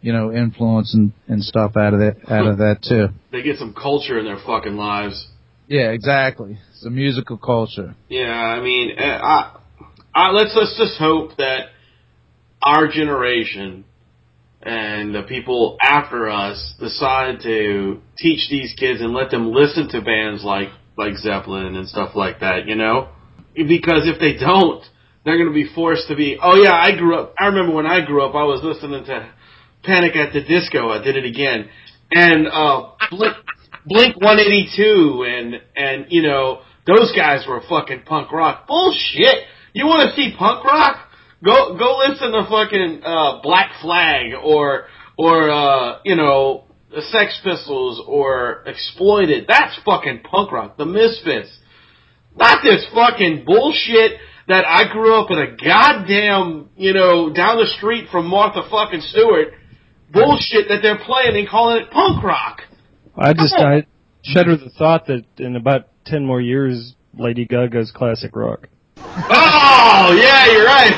[0.00, 3.08] you know influence and and stuff out of that out of that too.
[3.30, 5.28] they get some culture in their fucking lives.
[5.70, 6.58] Yeah, exactly.
[6.72, 7.94] It's a musical culture.
[8.08, 9.60] Yeah, I mean, uh, I,
[10.12, 11.68] I, let's let's just hope that
[12.60, 13.84] our generation
[14.62, 20.00] and the people after us decide to teach these kids and let them listen to
[20.00, 22.66] bands like like Zeppelin and stuff like that.
[22.66, 23.08] You know,
[23.54, 24.82] because if they don't,
[25.24, 26.36] they're going to be forced to be.
[26.42, 27.32] Oh yeah, I grew up.
[27.38, 29.32] I remember when I grew up, I was listening to
[29.84, 30.88] Panic at the Disco.
[30.88, 31.68] I did it again,
[32.10, 33.36] and uh, Blink,
[33.86, 38.66] Blink 182, and and you know those guys were fucking punk rock.
[38.66, 39.44] Bullshit.
[39.72, 40.96] You want to see punk rock?
[41.44, 47.40] Go go listen to fucking uh, Black Flag or or uh, you know the Sex
[47.42, 49.46] Pistols or Exploited.
[49.48, 50.76] That's fucking punk rock.
[50.76, 51.50] The Misfits.
[52.36, 54.12] Not this fucking bullshit
[54.48, 59.00] that I grew up in a goddamn, you know, down the street from Martha fucking
[59.00, 59.54] Stewart.
[60.12, 62.62] Bullshit that they're playing and calling it punk rock.
[63.16, 63.86] I just I
[64.22, 68.68] shudder the thought that in about ten more years, Lady Gaga's classic rock.
[68.98, 70.92] Oh, yeah, you're right.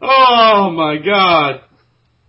[0.02, 1.62] oh my god.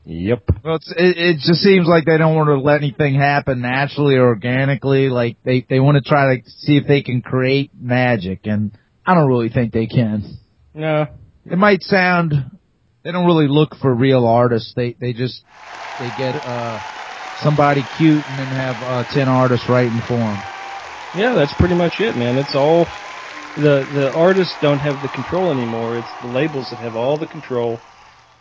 [0.05, 0.43] Yep.
[0.63, 4.15] Well, it's, it, it just seems like they don't want to let anything happen naturally
[4.15, 5.09] or organically.
[5.09, 8.71] Like they they want to try to see if they can create magic, and
[9.05, 10.37] I don't really think they can.
[10.73, 11.07] No.
[11.45, 12.33] It might sound
[13.03, 14.73] they don't really look for real artists.
[14.75, 15.43] They they just
[15.99, 16.79] they get uh
[17.43, 20.37] somebody cute and then have uh ten artists writing for them.
[21.13, 22.37] Yeah, that's pretty much it, man.
[22.37, 22.85] It's all
[23.55, 25.97] the the artists don't have the control anymore.
[25.97, 27.83] It's the labels that have all the control.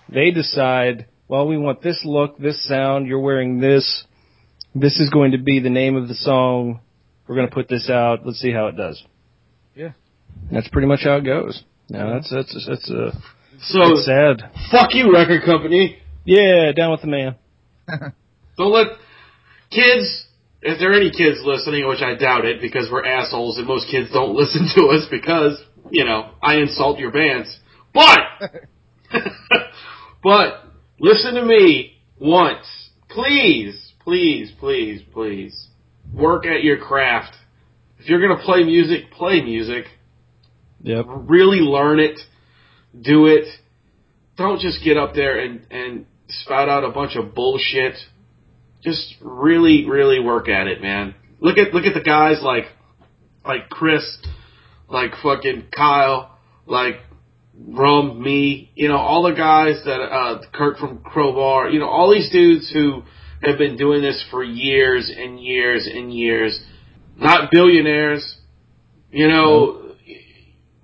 [0.09, 3.07] They decide, well, we want this look, this sound.
[3.07, 4.05] You're wearing this.
[4.75, 6.81] This is going to be the name of the song.
[7.27, 8.25] We're going to put this out.
[8.25, 9.03] Let's see how it does.
[9.75, 9.93] Yeah.
[10.51, 11.63] That's pretty much how it goes.
[11.91, 13.13] No, that's that's that's uh,
[13.61, 14.51] So it's sad.
[14.71, 15.99] fuck you, record company.
[16.25, 17.37] Yeah, down with the man.
[18.57, 18.89] Don't let
[19.71, 20.27] kids.
[20.61, 23.89] If there are any kids listening, which I doubt it, because we're assholes and most
[23.91, 27.59] kids don't listen to us because you know I insult your bands.
[27.95, 28.19] But
[30.23, 30.65] but
[30.99, 32.67] listen to me once,
[33.09, 35.69] please, please, please, please.
[36.13, 37.35] Work at your craft.
[37.99, 39.85] If you're gonna play music, play music.
[40.83, 41.07] Yep.
[41.09, 42.21] really learn it,
[43.01, 43.47] do it.
[44.37, 47.95] Don't just get up there and, and spout out a bunch of bullshit.
[48.83, 51.15] Just really, really work at it, man.
[51.41, 52.65] Look at look at the guys like
[53.45, 54.19] like Chris,
[54.89, 57.01] like fucking Kyle, like
[57.61, 62.13] Rum, me, you know, all the guys that uh Kirk from Crowbar, you know, all
[62.13, 63.03] these dudes who
[63.43, 66.61] have been doing this for years and years and years.
[67.17, 68.37] Not billionaires,
[69.11, 69.88] you know,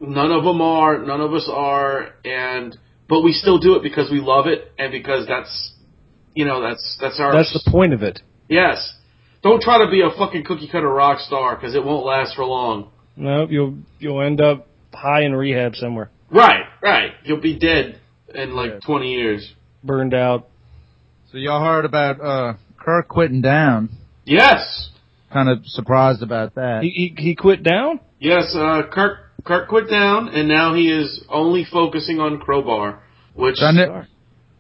[0.09, 2.77] none of them are, none of us are, and
[3.09, 5.73] but we still do it because we love it and because that's
[6.35, 8.21] you know that's that's our That's the point of it.
[8.49, 8.93] yes.
[9.43, 12.47] Don't try to be a fucking cookie cutter rock star because it won't last for
[12.47, 12.91] long.
[13.15, 17.11] No, you'll you'll end up high in rehab somewhere, Right, right.
[17.25, 18.01] You'll be dead
[18.35, 18.79] in like Yeah.
[18.87, 19.53] twenty years.
[19.83, 20.49] burned out.
[21.31, 23.91] So y'all heard about uh Kirk quitting down?
[24.25, 24.89] Yes,
[25.33, 26.83] Kind of surprised about that.
[26.83, 28.01] He he, he quit down.
[28.19, 28.55] yes.
[28.57, 33.03] Uh, Kirk Kirk quit down and now he is only focusing on Crowbar,
[33.35, 34.03] which I knew,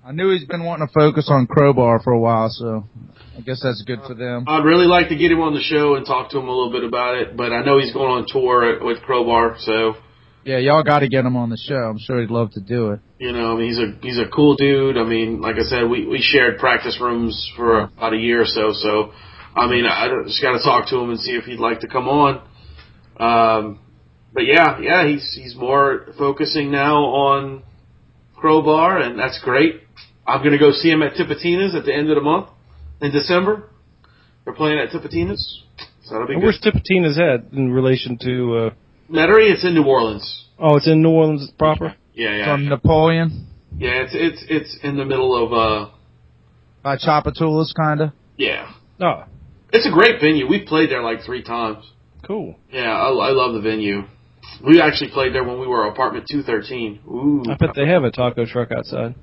[0.04, 2.84] I knew he's been wanting to focus on Crowbar for a while, so
[3.36, 4.44] I guess that's good for them.
[4.46, 6.70] I'd really like to get him on the show and talk to him a little
[6.72, 9.94] bit about it, but I know he's going on tour with Crowbar, so
[10.44, 11.74] Yeah, y'all got to get him on the show.
[11.74, 13.00] I'm sure he'd love to do it.
[13.18, 14.98] You know, I mean, he's a he's a cool dude.
[14.98, 18.46] I mean, like I said, we we shared practice rooms for about a year or
[18.46, 18.72] so.
[18.74, 19.12] So,
[19.56, 21.88] I mean, I just got to talk to him and see if he'd like to
[21.88, 22.42] come on.
[23.16, 23.80] Um,
[24.34, 27.62] but yeah, yeah, he's he's more focusing now on
[28.36, 29.80] Crowbar, and that's great.
[30.26, 32.48] I'm gonna go see him at Tipitina's at the end of the month
[33.00, 33.68] in December.
[34.44, 35.62] They're playing at Tipitina's,
[36.04, 36.46] so that'll be And good.
[36.46, 38.56] where's Tipitina's at in relation to?
[38.56, 38.70] uh
[39.10, 40.46] Metairie, it's in New Orleans.
[40.58, 41.94] Oh, it's in New Orleans proper.
[42.14, 44.02] Yeah, yeah, From Napoleon yeah.
[44.02, 45.90] It's it's it's in the middle of uh,
[46.82, 48.10] by Tchoupitoulas, kind of.
[48.36, 48.72] yeah.
[49.00, 49.24] Oh,
[49.72, 50.46] It's a great venue.
[50.48, 51.84] We've played there like three times.
[52.26, 52.54] cool.
[52.70, 54.02] Yeah, I, I love the venue.
[54.66, 57.00] We actually played there when we were apartment 213.
[57.06, 57.44] Ooh.
[57.50, 59.14] I bet they have a taco truck outside.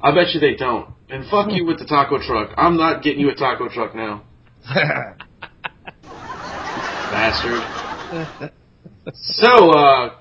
[0.00, 0.90] I bet you they don't.
[1.08, 2.50] And fuck you with the taco truck.
[2.56, 4.22] I'm not getting you a taco truck now.
[7.10, 7.62] Bastard.
[9.14, 10.14] So, uh,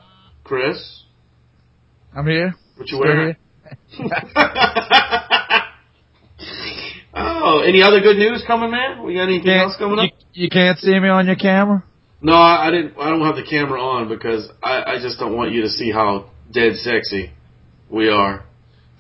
[0.44, 1.04] Chris,
[2.16, 2.56] I'm here.
[2.76, 3.36] what you Still wearing?
[3.90, 4.08] here.
[7.14, 9.04] oh, any other good news coming, man?
[9.04, 10.06] We got anything else coming up?
[10.34, 11.84] You, you can't see me on your camera.
[12.22, 12.98] No, I, I didn't.
[13.00, 15.92] I don't have the camera on because I, I just don't want you to see
[15.92, 17.32] how dead sexy
[17.90, 18.44] we are.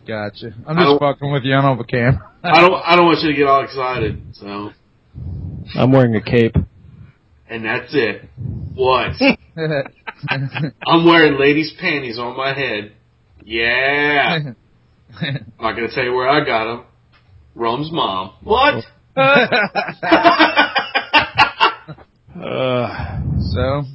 [0.08, 0.54] Gotcha.
[0.66, 1.54] I'm just fucking with you.
[1.54, 2.32] I don't have a camera.
[2.44, 2.74] I don't.
[2.74, 4.22] I don't want you to get all excited.
[4.34, 4.72] So,
[5.76, 6.56] I'm wearing a cape.
[7.50, 8.30] and that's it.
[8.76, 9.12] What?
[10.86, 12.94] I'm wearing ladies' panties on my head.
[13.44, 14.40] Yeah.
[15.20, 16.86] I'm not gonna tell you where I got them.
[17.56, 18.34] Rum's mom.
[18.44, 18.86] What?
[23.58, 23.86] So,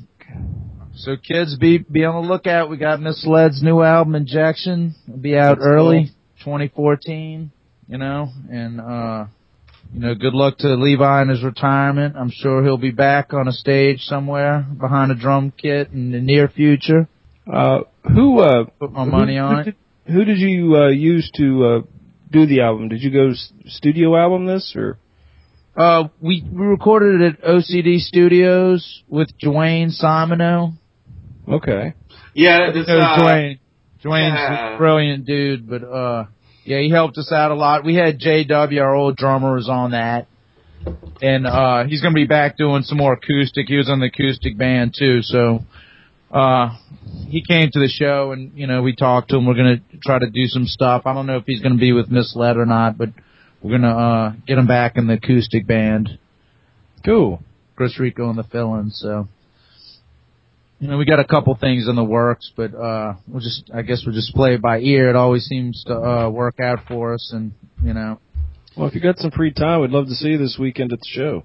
[0.96, 2.68] so kids, be be on the lookout.
[2.68, 4.96] We got Misled's new album, Injection.
[5.06, 7.52] It'll be out That's early, 2014.
[7.86, 9.26] You know, and uh,
[9.94, 12.16] you know, good luck to Levi in his retirement.
[12.16, 16.20] I'm sure he'll be back on a stage somewhere behind a drum kit in the
[16.20, 17.06] near future.
[17.46, 19.76] uh, who uh, Put my money who, on who it.
[20.12, 21.80] Who did you uh, use to uh,
[22.32, 22.88] do the album?
[22.88, 23.30] Did you go
[23.66, 24.98] studio album this or?
[25.74, 30.74] Uh, we, we recorded it at OCD Studios with Dwayne Simoneau.
[31.48, 31.94] Okay.
[32.34, 33.58] Yeah, this, uh, Dwayne.
[34.04, 34.74] Dwayne's yeah.
[34.74, 36.26] a brilliant dude, but uh,
[36.64, 37.84] yeah, he helped us out a lot.
[37.84, 40.26] We had JW, our old drummer, was on that,
[41.20, 43.68] and uh, he's gonna be back doing some more acoustic.
[43.68, 45.60] He was on the acoustic band too, so
[46.32, 46.76] uh,
[47.28, 49.46] he came to the show, and you know we talked to him.
[49.46, 51.02] We're gonna try to do some stuff.
[51.04, 53.10] I don't know if he's gonna be with Misled or not, but
[53.62, 56.18] we're gonna uh, get him back in the acoustic band.
[57.04, 57.40] Cool.
[57.76, 58.90] Chris Rico and the fill-in.
[58.90, 59.26] So,
[60.78, 63.82] you know, we got a couple things in the works, but uh, we'll just, I
[63.82, 65.08] guess, we'll just play it by ear.
[65.08, 68.18] It always seems to uh, work out for us, and you know,
[68.76, 71.00] Well, if you got some free time, we'd love to see you this weekend at
[71.00, 71.44] the show.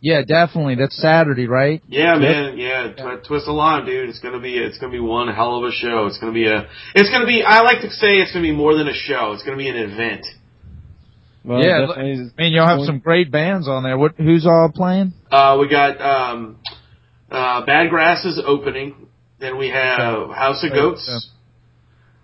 [0.00, 0.74] Yeah, definitely.
[0.74, 1.82] That's Saturday, right?
[1.88, 2.58] Yeah, man.
[2.58, 4.10] Yeah, tw- twist a line, dude.
[4.10, 6.06] It's gonna be it's gonna be one hell of a show.
[6.06, 7.42] It's gonna be a it's gonna be.
[7.42, 9.32] I like to say it's gonna be more than a show.
[9.32, 10.26] It's gonna be an event.
[11.44, 13.98] Well, Yeah, definitely- I mean, you'll have some great bands on there.
[13.98, 14.14] What?
[14.16, 15.12] Who's all playing?
[15.30, 16.56] Uh, we got um,
[17.30, 18.94] uh, Bad Grass is opening.
[19.40, 19.98] Then we have
[20.30, 21.28] House of Goats,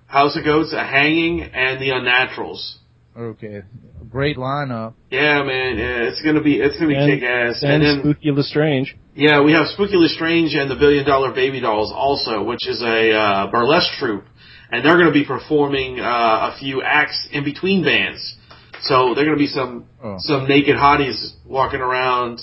[0.06, 2.76] House of Goats, a Hanging, and the Unnaturals.
[3.18, 3.62] Okay,
[4.08, 4.94] great lineup.
[5.10, 5.76] Yeah, man.
[5.76, 7.62] Yeah, it's gonna be it's gonna be And- kick ass.
[7.62, 8.96] and And then Spooky Lestrange.
[9.14, 13.12] yeah, we have Spooky Lestrange and the Billion Dollar Baby Dolls also, which is a
[13.12, 14.24] uh, burlesque troupe,
[14.72, 18.36] and they're gonna be performing uh, a few acts in between bands.
[18.82, 20.16] So they're gonna be some Oh.
[20.18, 22.40] some naked hotties walking around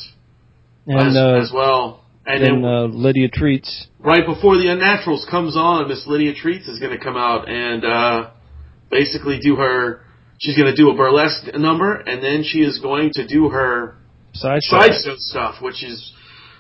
[0.85, 2.03] And, as, uh, as well.
[2.25, 3.87] And and, then uh, Lydia Treats.
[3.99, 7.83] right before the Unnaturals comes on, Miss Lydia Treats is going to come out and
[7.85, 8.29] uh,
[8.91, 10.01] basically do her.
[10.39, 13.95] She's going to do a burlesque number, and then she is going to do her
[14.33, 14.79] Sideshow.
[14.79, 16.11] sideshow stuff, which is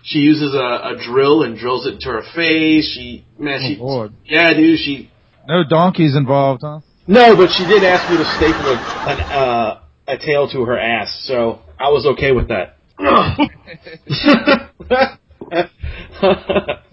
[0.03, 2.89] she uses a, a drill and drills it into her face.
[2.95, 4.13] She man, she Oh, Lord.
[4.25, 5.11] yeah, dude, she
[5.47, 6.79] No donkeys involved, huh?
[7.07, 10.77] No, but she did ask me to staple a, an, uh, a tail to her
[10.77, 12.77] ass, so I was okay with that.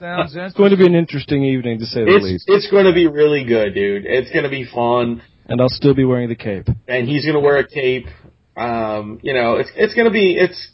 [0.01, 2.45] Sounds It's going to be an interesting evening, to say the it's least.
[2.49, 4.05] it's going to be really good, dude.
[4.07, 5.23] It's going to be fun.
[5.47, 6.69] And I'll still be wearing the cape.
[6.89, 8.07] and he's gonna wear a cape.
[8.57, 10.71] Um, you know, it's it's gonna be it's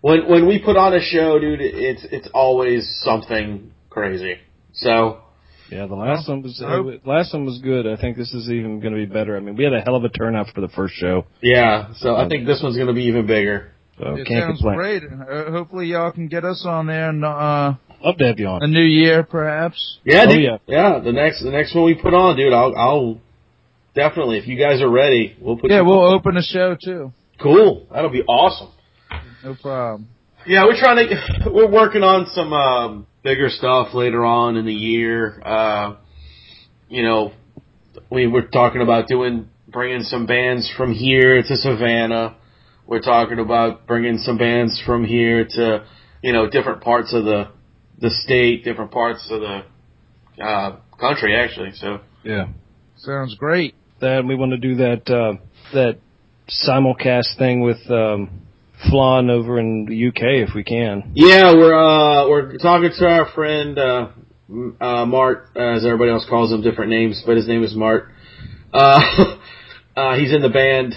[0.00, 1.60] when when we put on a show, dude.
[1.60, 4.36] It's it's always something crazy.
[4.72, 5.22] So
[5.70, 7.86] Yeah, the last one was I uh, last one was good.
[7.86, 9.36] I think this is even going to be better.
[9.36, 11.26] I mean, we had a hell of a turnout for the first show.
[11.42, 13.70] yeah, so I think this one's gonna be even bigger.
[13.98, 14.76] So It can't sounds complain.
[14.76, 15.02] great.
[15.04, 18.62] Uh, hopefully, y'all can get us on there in uh, Love to have you on.
[18.62, 19.98] a new year, perhaps.
[20.04, 20.42] Yeah, Oh, dude.
[20.42, 20.56] yeah.
[20.66, 20.98] yeah.
[21.04, 22.52] The next the next one we put on, dude.
[22.52, 23.20] I'll I'll
[23.94, 25.70] definitely if you guys are ready, we'll put.
[25.70, 27.12] Yeah, you- we'll open a show too.
[27.40, 27.86] cool.
[27.92, 28.70] That'll be awesome.
[29.44, 30.08] No problem.
[30.46, 31.50] Yeah, we're trying to.
[31.52, 35.40] We're working on some um, bigger stuff later on in the year.
[35.44, 35.96] Uh,
[36.88, 37.32] you know,
[38.10, 42.36] we were talking about doing bringing some bands from here to Savannah.
[42.86, 45.86] We're talking about bringing some bands from here to
[46.22, 47.50] you know different parts of the
[47.98, 51.72] the state, different parts of the uh, country, actually.
[51.74, 52.48] So Yeah.
[52.96, 53.74] Sounds great.
[54.00, 55.34] Then we want to do that uh,
[55.72, 55.98] that
[56.48, 58.42] simulcast thing with um,
[58.88, 61.12] Flan over in the UK if we can.
[61.14, 64.08] yeah, we're uh, we're talking to our friend uh,
[64.80, 68.08] uh, Mart, as everybody else calls him, different names, but his name is Mart.
[68.72, 69.00] Uh,
[69.96, 70.94] uh, he's in the band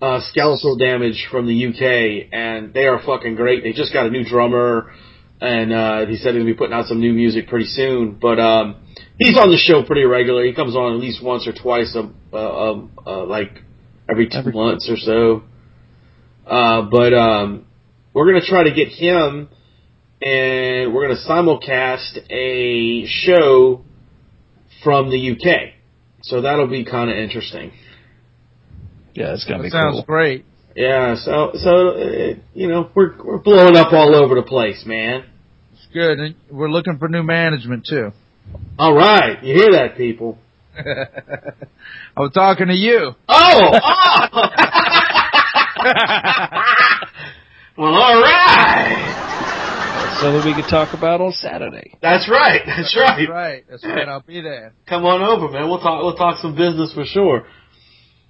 [0.00, 3.64] uh, Skeletal Damage from the UK, and they are fucking great.
[3.64, 4.92] They just got a new drummer,
[5.40, 8.18] and uh, he said he's gonna be putting out some new music pretty soon.
[8.20, 8.76] But um,
[9.18, 10.48] he's on the show pretty regularly.
[10.50, 13.62] He comes on at least once or twice, a, uh, um, uh, like
[14.08, 15.42] every two Every- months or so.
[16.46, 17.66] Uh, but um,
[18.14, 19.48] we're gonna try to get him,
[20.22, 23.84] and we're gonna simulcast a show
[24.84, 25.72] from the UK.
[26.22, 27.72] So that'll be kind of interesting.
[29.14, 30.02] Yeah, it's gonna That be sounds cool.
[30.04, 30.44] great.
[30.76, 35.24] Yeah, so so uh, you know we're we're blowing up all over the place, man.
[35.72, 36.18] It's good.
[36.20, 38.12] And we're looking for new management too.
[38.78, 40.38] All right, you hear that, people?
[40.76, 43.12] I was talking to you.
[43.28, 44.40] Oh, oh!
[47.78, 49.22] well, all right.
[50.20, 51.92] So that we could talk about on Saturday.
[52.00, 52.62] That's right.
[52.64, 53.18] That's right.
[53.18, 53.64] That's right.
[53.68, 54.08] That's right.
[54.08, 54.72] I'll be there.
[54.88, 55.68] Come on over, man.
[55.68, 56.02] We'll talk.
[56.02, 57.46] We'll talk some business for sure.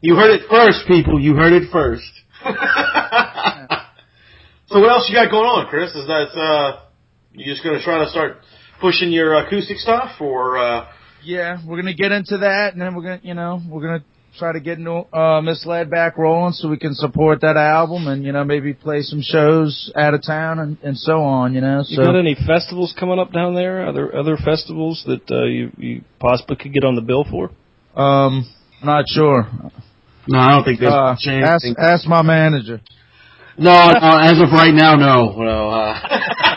[0.01, 1.21] You heard it first, people.
[1.21, 2.11] You heard it first.
[4.69, 5.95] so what else you got going on, Chris?
[5.95, 6.81] Is that uh,
[7.33, 8.39] you just gonna try to start
[8.81, 10.87] pushing your acoustic stuff, or uh,
[11.23, 14.05] Yeah, we're gonna get into that, and then we're gonna, you know, we're gonna
[14.39, 14.79] try to get
[15.13, 19.01] uh, Misled back rolling so we can support that album, and you know, maybe play
[19.03, 21.55] some shows out of town and, and so on.
[21.55, 22.01] You know, So.
[22.01, 23.87] You got any festivals coming up down there?
[23.87, 27.51] Other other festivals that uh, you you possibly could get on the bill for?
[27.97, 28.47] um,
[28.83, 29.49] not sure.
[30.29, 30.39] no?
[30.39, 31.45] I don't think there's Uh, a chance.
[31.65, 32.81] ask ask my manager.
[33.59, 35.33] No, no, as of right now, no.
[35.35, 35.71] No.
[35.71, 35.99] Uh,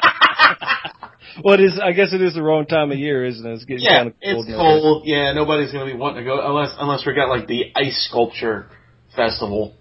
[1.43, 1.79] Well, it is.
[1.81, 3.53] I guess it is the wrong time of year, isn't it?
[3.53, 4.45] It's getting yeah, kind of cold.
[4.45, 4.57] it's now.
[4.57, 5.03] cold.
[5.05, 8.67] Yeah, nobody's gonna be wanting to go unless unless we got like the ice sculpture
[9.15, 9.75] festival.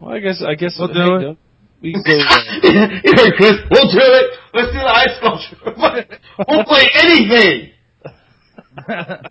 [0.00, 1.20] Well, I guess I guess We'll do it.
[1.20, 1.38] don't-
[1.82, 2.12] We can go.
[2.16, 4.30] Yeah, Chris, we'll do it.
[4.54, 5.56] Let's do the ice sculpture.
[6.48, 7.72] we'll play anything.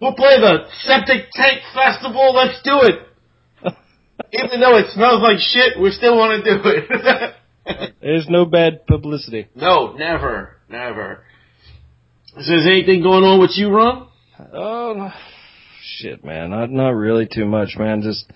[0.02, 2.34] We'll play the septic tank festival.
[2.36, 3.00] Let's do it.
[4.34, 7.96] Even though it smells like shit, we still want to do it.
[8.02, 9.48] there's no bad publicity.
[9.56, 11.24] no, never, never.
[12.38, 14.08] Is there anything going on with you, Rum?
[14.54, 15.12] Oh
[15.82, 16.52] shit, man.
[16.52, 18.02] Not not really too much, man.
[18.02, 18.32] Just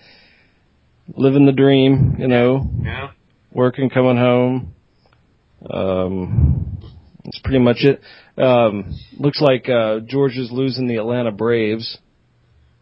[1.16, 2.68] living the dream, you know.
[2.82, 3.10] Yeah.
[3.52, 4.74] Working, coming home.
[5.70, 6.78] Um,
[7.24, 8.00] that's pretty much it.
[8.36, 11.98] Um, looks like uh, Georgia's losing the Atlanta Braves.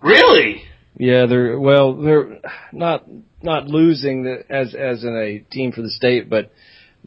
[0.03, 0.63] Really?
[0.97, 2.41] Yeah, they're well, they're
[2.73, 3.05] not
[3.43, 6.51] not losing the, as as in a team for the state, but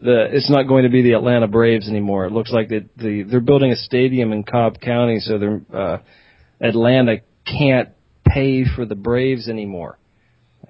[0.01, 2.25] the it's not going to be the Atlanta Braves anymore.
[2.25, 5.97] It looks like that the they're building a stadium in Cobb County, so they're uh,
[6.61, 7.89] Atlanta can't
[8.27, 9.97] pay for the Braves anymore.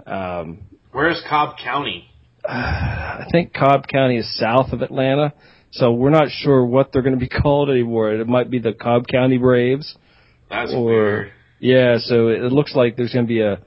[0.06, 0.62] Um,
[0.92, 2.10] Where's Cobb County?
[2.48, 5.34] I think Cobb County is south of Atlanta,
[5.72, 8.14] so we're not sure what they're going to be called anymore.
[8.14, 9.96] It might be the Cobb County Braves.
[10.50, 11.32] That's Or- weird.
[11.60, 13.60] Yeah, so it looks like there's going to be a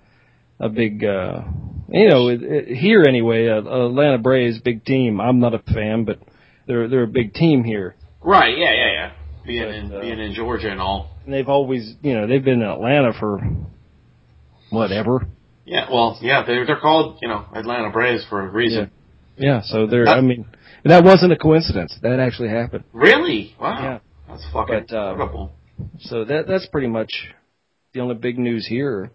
[0.60, 1.42] a big, uh,
[1.88, 5.20] you know, it, it, here anyway, uh, Atlanta Braves, big team.
[5.20, 6.18] I'm not a fan, but
[6.66, 8.56] they're they're a big team here, Right?
[8.56, 9.12] Yeah, yeah, yeah.
[9.46, 11.16] Being But, in uh, being in Georgia and all.
[11.24, 13.40] and they've always, you know, they've been in Atlanta for
[14.70, 15.26] whatever.
[15.64, 15.86] Yeah.
[15.90, 16.44] Well, yeah.
[16.46, 18.90] They're they're called you know Atlanta Braves for a reason.
[19.36, 20.08] Yeah, so they're.
[20.08, 20.46] I mean,
[20.84, 21.96] that wasn't a coincidence.
[22.02, 22.84] That actually happened.
[22.92, 23.54] Really?
[23.60, 23.82] Wow.
[23.82, 23.98] Yeah.
[24.28, 25.52] That's fucking But, um, incredible.
[26.00, 27.12] So that that's pretty much
[27.94, 29.10] the only big news here.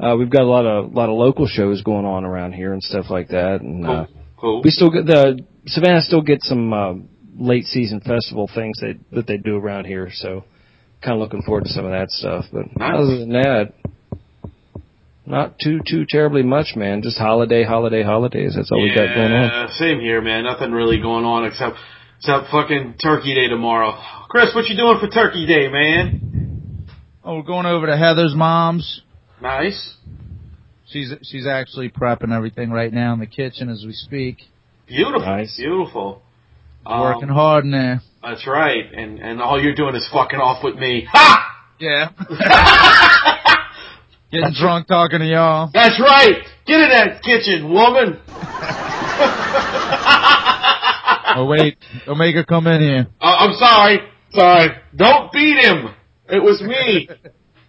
[0.00, 2.82] Uh, we've got a lot of lot of local shows going on around here and
[2.82, 4.16] stuff like that, and uh, Cool.
[4.38, 4.62] Cool.
[4.62, 6.94] we still get the Savannah still gets some uh,
[7.38, 10.10] late season festival things that that they do around here.
[10.12, 10.44] So
[11.02, 12.44] kind of looking forward to some of that stuff.
[12.52, 12.94] But Nice.
[12.94, 13.72] other than that,
[15.24, 17.02] not too too terribly much, man.
[17.02, 18.54] Just holiday, holiday, holidays.
[18.54, 19.48] That's all we got going on.
[19.50, 20.44] Yeah, same here, man.
[20.44, 21.76] Nothing really going on except
[22.18, 23.98] except fucking Turkey Day tomorrow.
[24.28, 26.86] Chris, what you doing for Turkey Day, man?
[27.24, 29.02] Oh, we're going over to Heather's mom's.
[29.40, 29.96] Nice.
[30.88, 34.38] She's she's actually prepping everything right now in the kitchen as we speak.
[34.86, 35.20] Beautiful.
[35.20, 35.56] Nice.
[35.56, 36.22] Beautiful.
[36.84, 38.00] Um, Working hard in there.
[38.22, 38.84] That's right.
[38.92, 41.06] And and all you're doing is fucking off with me.
[41.10, 41.42] Ha!
[41.78, 42.10] Yeah.
[44.32, 45.70] Getting drunk talking to y'all.
[45.72, 46.42] That's right.
[46.66, 48.20] Get in that kitchen, woman.
[51.38, 51.76] Oh wait,
[52.06, 53.06] don't make her come in here.
[53.20, 53.98] Uh, I'm sorry.
[54.32, 54.68] Sorry.
[54.94, 55.94] Don't beat him.
[56.28, 57.08] It was me.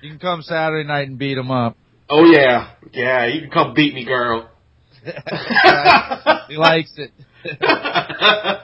[0.03, 1.77] You can come Saturday night and beat him up.
[2.11, 2.73] oh yeah.
[2.93, 4.51] Yeah, you can come beat me, girl.
[6.49, 7.13] he likes it.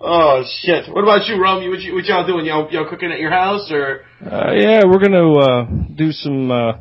[0.00, 0.92] oh shit.
[0.92, 1.58] What about you, Rum?
[1.70, 2.44] What, you, what y'all doing?
[2.44, 4.00] Y'all y'all cooking at your house or?
[4.20, 5.64] Uh, yeah, we're gonna uh,
[5.94, 6.72] do some uh,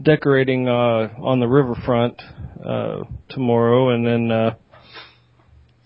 [0.00, 2.22] decorating uh, on the riverfront
[2.64, 4.54] uh, tomorrow, and then uh,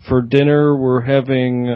[0.06, 1.68] for dinner we're having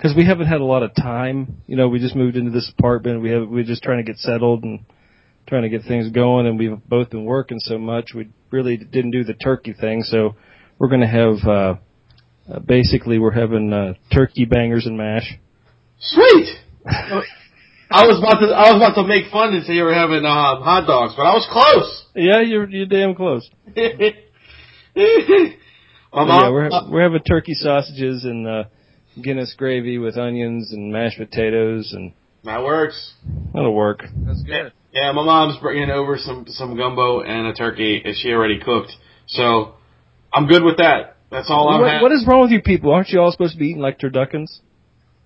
[0.00, 1.62] because we haven't had a lot of time.
[1.66, 3.20] You know, we just moved into this apartment.
[3.20, 4.80] We have we're just trying to get settled and
[5.46, 8.12] trying to get things going, and we've both been working so much.
[8.14, 10.36] We really didn't do the turkey thing, so
[10.78, 11.46] we're gonna have.
[11.46, 11.74] Uh,
[12.50, 15.38] uh, basically, we're having uh, turkey bangers and mash.
[16.00, 16.48] Sweet.
[16.86, 20.24] I was about to I was about to make fun and say you were having
[20.24, 22.06] um, hot dogs, but I was close.
[22.14, 23.48] Yeah, you're you're damn close.
[26.12, 28.64] Yeah, we're we're having turkey sausages and uh,
[29.20, 32.12] Guinness gravy with onions and mashed potatoes, and
[32.44, 33.14] that works.
[33.52, 34.02] that'll work.
[34.26, 34.72] That's good.
[34.92, 38.92] Yeah, my mom's bringing over some some gumbo and a turkey, and she already cooked.
[39.26, 39.74] So
[40.32, 41.16] I'm good with that.
[41.30, 42.92] That's all I'm What, what is wrong with you people?
[42.92, 44.58] Aren't you all supposed to be eating like turduckens?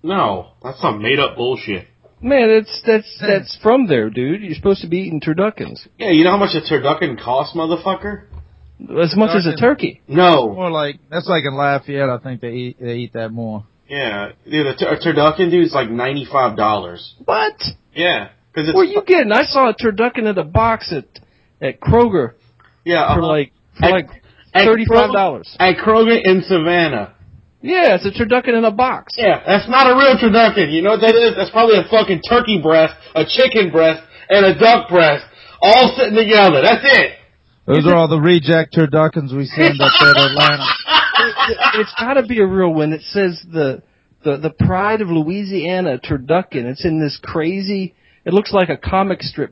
[0.03, 1.87] No, that's some made up bullshit.
[2.21, 4.41] Man, it's that's that's from there, dude.
[4.41, 8.25] You're supposed to be eating turduckens Yeah, you know how much a turducken costs, motherfucker?
[8.79, 10.01] as much as a turkey.
[10.07, 10.53] No.
[10.53, 12.09] More like that's like in Lafayette.
[12.09, 13.65] I think they eat they eat that more.
[13.87, 17.13] Yeah, dude, a, tur- a turducken, dude, is like ninety five dollars.
[17.23, 17.53] What?
[17.93, 19.31] Yeah, because it's What are you getting?
[19.31, 21.05] I saw a turducken in a box at
[21.61, 22.33] at Kroger
[22.83, 23.27] yeah for uh-huh.
[23.27, 24.09] like for At- like
[24.53, 25.55] thirty five dollars.
[25.59, 27.13] at Kroger in Savannah.
[27.61, 29.13] Yeah, it's a turducken in a box.
[29.17, 30.71] Yeah, that's not a real turducken.
[30.71, 31.35] You know what that is?
[31.35, 35.25] That's probably a fucking turkey breast, a chicken breast, and a duck breast,
[35.61, 36.61] all sitting together.
[36.61, 37.17] That's it.
[37.65, 40.65] Those are all the reject turduckens we send up there to Atlanta.
[41.75, 42.93] it's got to be a real one.
[42.93, 43.83] It says the
[44.23, 46.65] the the pride of Louisiana turducken.
[46.65, 47.95] It's in this crazy.
[48.25, 49.51] It looks like a comic strip,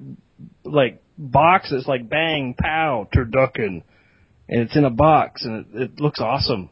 [0.63, 1.71] like box.
[1.71, 3.83] It's like bang pow turducken,
[4.49, 6.69] and it's in a box, and it, it looks awesome.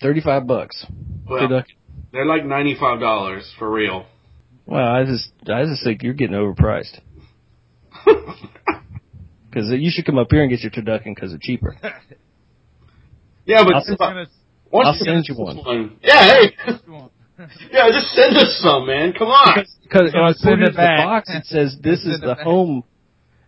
[0.00, 0.84] Thirty five bucks.
[1.28, 1.74] Well, turducken.
[2.12, 4.06] they're like ninety five dollars for real.
[4.64, 7.00] Well, I just I just think you're getting overpriced.
[9.56, 11.78] Because you should come up here and get your turducken because it's cheaper.
[13.46, 14.26] Yeah, but I'll if send- I-
[14.70, 15.98] once I'll you send you this one.
[16.02, 16.52] Yeah, hey,
[17.72, 19.12] yeah, just send us some, man.
[19.12, 19.64] Come on.
[19.82, 21.04] Because I'll when I put send it it the back.
[21.06, 22.44] box, it says this is the back.
[22.44, 22.82] home.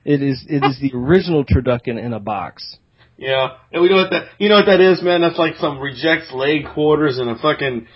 [0.04, 2.76] It is it is the original turducken in a box.
[3.18, 4.28] Yeah, and we know what that.
[4.38, 5.20] You know what that is, man?
[5.22, 7.86] That's like some rejects leg quarters and a fucking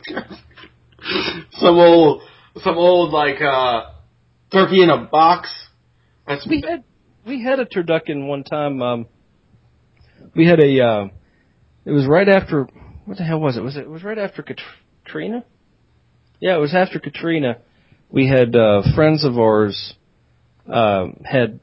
[1.52, 2.22] some old,
[2.62, 3.90] some old like uh
[4.52, 5.50] turkey in a box.
[6.26, 6.82] That's We had
[7.26, 8.80] we had a turducken one time.
[8.82, 9.06] Um,
[10.36, 10.80] we had a.
[10.80, 11.08] Uh,
[11.84, 12.68] it was right after.
[13.04, 13.62] What the hell was it?
[13.62, 13.82] Was it?
[13.82, 15.44] It was right after Katrina.
[16.40, 17.58] Yeah, it was after Katrina.
[18.10, 19.94] We had uh, friends of ours
[20.70, 21.60] um, had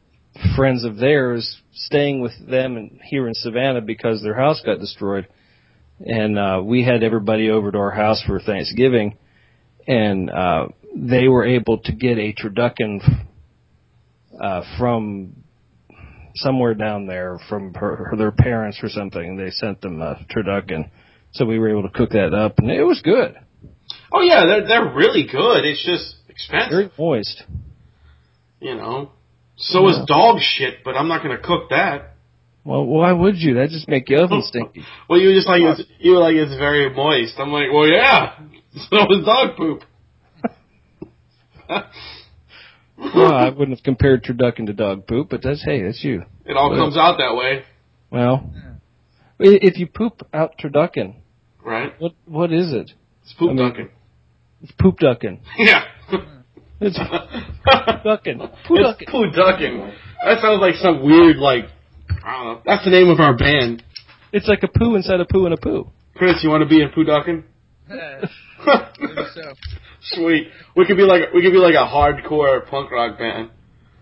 [0.55, 5.27] friends of theirs staying with them in, here in Savannah because their house got destroyed,
[5.99, 9.17] and uh, we had everybody over to our house for Thanksgiving,
[9.87, 12.99] and uh, they were able to get a turducken
[14.41, 15.42] uh, from
[16.35, 19.37] somewhere down there from her, their parents or something.
[19.37, 20.89] They sent them a turducken,
[21.31, 23.35] so we were able to cook that up, and it was good,
[24.13, 25.65] Oh yeah, they're they're really good.
[25.65, 27.43] It's just expensive, very moist.
[28.59, 29.11] you know.
[29.55, 32.11] So is dog shit, but I'm not gonna cook that.
[32.63, 33.55] Well, why would you?
[33.55, 34.83] That just make your oven oh, stinky.
[35.09, 37.33] Well, you were just like it's, you were like it's very moist.
[37.37, 38.39] I'm like, well, yeah.
[38.89, 39.83] So is dog poop.
[43.15, 46.23] well, I wouldn't have compared turducken to dog poop, but that's hey, that's you.
[46.45, 47.63] It all Well- comes out that way,
[48.11, 48.49] Well,
[49.39, 51.15] i- if you poop out turducken,
[51.63, 51.93] right?
[51.99, 52.91] what what is it?
[53.23, 53.89] It's poop I mean- ducking.
[54.61, 55.41] It's poop ducking.
[55.57, 55.83] Yeah.
[56.81, 56.97] It's
[58.03, 58.39] ducking.
[58.67, 59.07] Poo It's ducking.
[59.09, 59.91] poo ducking.
[60.25, 61.65] That sounds like some weird like.
[62.25, 62.61] I don't know.
[62.65, 63.81] That's the name of our band.
[64.33, 65.89] It's like a poo inside a poo and a poo.
[66.15, 67.43] Chris, you want to be in poo ducking?
[67.93, 69.53] Maybe so.
[70.01, 70.47] Sweet.
[70.75, 73.49] We could be like we could be like a hardcore punk rock band.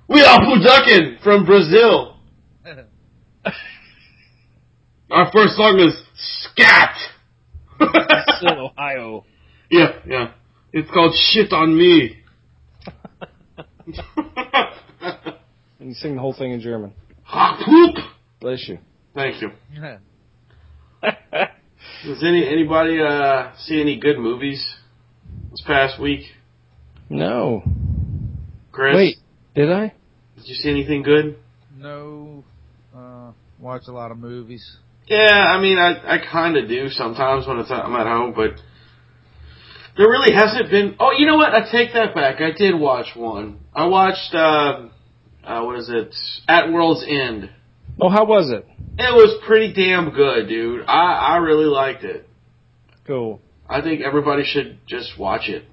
[0.08, 2.18] We are poo ducking from Brazil.
[5.12, 6.96] Our first song is Scat.
[8.38, 9.26] Still Ohio.
[9.70, 10.32] yeah, yeah.
[10.74, 12.18] It's called Shit on Me.
[15.80, 16.94] And you sing the whole thing in German.
[17.28, 17.96] Ah, poop.
[18.40, 18.78] Bless you.
[19.16, 19.52] Thank you.
[22.06, 24.76] Does any anybody uh, see any good movies
[25.52, 26.22] this past week?
[27.10, 27.64] no.
[28.72, 29.18] Chris, Wait,
[29.54, 29.94] did I?
[30.38, 31.38] did you see anything good?
[31.78, 32.44] no,
[32.96, 34.78] uh, watch a lot of movies.
[35.08, 38.52] Yeah, I mean, I I kind of do sometimes when it's I'm at home, but
[39.98, 40.96] there really hasn't been.
[41.00, 41.54] Oh, you know what?
[41.54, 42.40] I take that back.
[42.40, 43.60] I did watch one.
[43.76, 44.88] I watched uh,
[45.44, 46.16] uh what is it?
[46.48, 47.50] At World's End.
[48.00, 48.66] Oh, how was it?
[48.98, 50.86] It was pretty damn good, dude.
[50.88, 52.28] I I really liked it.
[53.08, 53.42] Cool.
[53.70, 55.64] I think everybody should just watch it.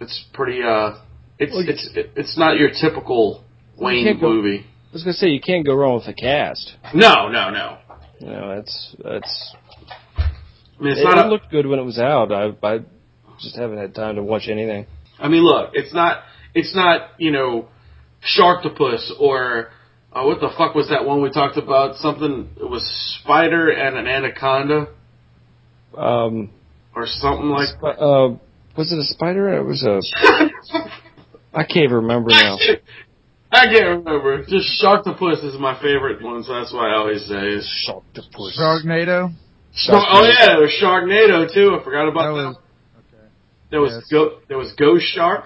[0.00, 0.98] It's pretty uh,
[1.38, 3.42] it's Well, it's it's not your typical
[3.76, 4.66] Wayne go- movie.
[4.66, 6.74] I was gonna say you can't go wrong with the cast.
[6.94, 7.78] No, no, no.
[8.20, 9.54] You know, that's that's.
[10.16, 11.18] I mean, it's It, not.
[11.18, 12.32] it a, looked good when it was out.
[12.32, 12.80] I I
[13.40, 14.86] just haven't had time to watch anything.
[15.18, 16.22] I mean, look, it's not.
[16.54, 17.10] It's not.
[17.18, 17.68] You know,
[18.38, 19.70] Sharktopus or
[20.12, 21.96] uh, what the fuck was that one we talked about?
[21.96, 22.48] Something.
[22.60, 22.82] It was
[23.22, 24.88] spider and an anaconda
[25.96, 26.50] Um,
[26.94, 27.68] or something like.
[27.76, 28.28] sp- uh,
[28.76, 29.54] was it a spider?
[29.56, 30.00] It was a.
[31.54, 32.56] I can't even remember now.
[33.50, 34.44] I can't remember.
[34.46, 37.64] Just Sharktopus is my favorite one, so that's why I always say it.
[37.88, 38.58] Sharktopus.
[38.58, 39.32] Sharknado.
[39.74, 41.76] Shark- oh yeah, there was Sharknado too.
[41.80, 42.48] I forgot about That that.
[42.48, 42.56] was
[43.70, 44.08] there was yes.
[44.10, 45.44] go- there was Ghost Shark.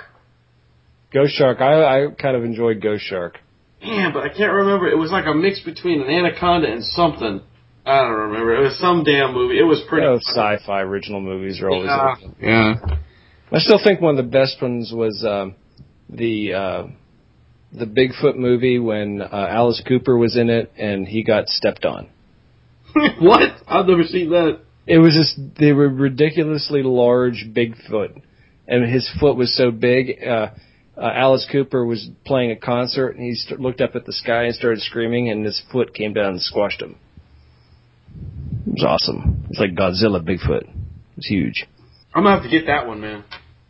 [1.12, 1.60] Ghost Shark.
[1.60, 3.38] I I kind of enjoyed Ghost Shark.
[3.82, 4.88] Man, but I can't remember.
[4.88, 7.40] It was like a mix between an anaconda and something.
[7.84, 8.54] I don't remember.
[8.54, 9.58] It was some damn movie.
[9.58, 10.06] It was pretty.
[10.06, 11.86] Oh, sci-fi original movies are always.
[11.88, 12.02] Yeah.
[12.02, 12.74] like yeah.
[13.50, 15.56] I still think one of the best ones was um,
[16.08, 16.86] the uh,
[17.72, 22.08] the Bigfoot movie when uh, Alice Cooper was in it and he got stepped on.
[23.20, 23.50] what?
[23.66, 24.60] I've never seen that.
[24.86, 28.22] It was just they were ridiculously large Bigfoot,
[28.68, 30.22] and his foot was so big.
[30.24, 30.48] Uh,
[30.96, 34.44] uh, Alice Cooper was playing a concert and he st- looked up at the sky
[34.44, 36.96] and started screaming, and his foot came down and squashed him.
[38.66, 39.44] It was awesome.
[39.50, 40.62] It's like Godzilla Bigfoot.
[40.64, 41.66] It was huge.
[42.14, 43.24] I'm gonna have to get that one, man.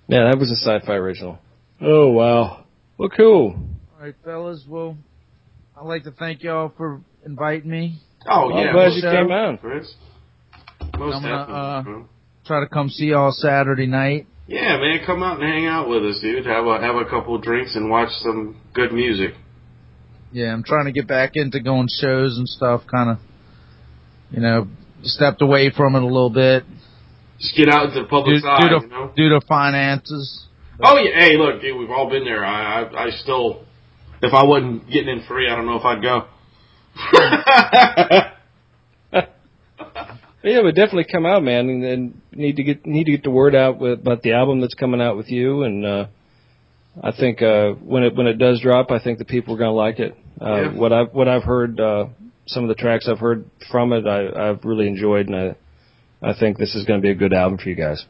[0.09, 1.39] Yeah, that was a sci-fi original.
[1.81, 2.65] Oh wow.
[2.99, 3.55] Well, cool.
[3.97, 4.65] All right, fellas.
[4.69, 4.97] Well,
[5.77, 7.99] I'd like to thank y'all for inviting me.
[8.27, 9.61] Oh Well, I'm yeah, glad most you came out.
[9.61, 9.95] Chris.
[10.99, 12.03] Most I'm gonna, definitely.
[12.03, 12.07] uh.
[12.45, 14.27] Try to come see y'all Saturday night.
[14.47, 16.47] Yeah, man, come out and hang out with us, dude.
[16.47, 19.35] Have a have a couple drinks and watch some good music.
[20.33, 22.83] Yeah, I'm trying to get back into going shows and stuff.
[22.91, 23.19] Kind of,
[24.31, 24.67] you know,
[25.03, 26.65] stepped away from it a little bit
[27.39, 29.13] Just get out into the public due eye, to you know.
[29.15, 30.47] due to finances.
[30.83, 32.45] Oh yeah, hey, look, dude, we've all been there.
[32.45, 33.65] I, I, I still,
[34.23, 36.27] if I wasn't getting in free, I don't know if I'd go.
[36.95, 38.19] Hmm.
[40.45, 43.31] Yeah, but definitely come out, man, and, and need to get need to get the
[43.31, 45.63] word out with, about the album that's coming out with you.
[45.63, 46.07] And uh,
[47.03, 49.73] I think uh, when it when it does drop, I think the people are gonna
[49.73, 50.17] like it.
[50.41, 50.73] Uh, Yeah.
[50.73, 52.07] What I've what I've heard, uh,
[52.47, 55.57] some of the tracks I've heard from it, I, I've really enjoyed, and I
[56.23, 58.05] I think this is gonna be a good album for you guys.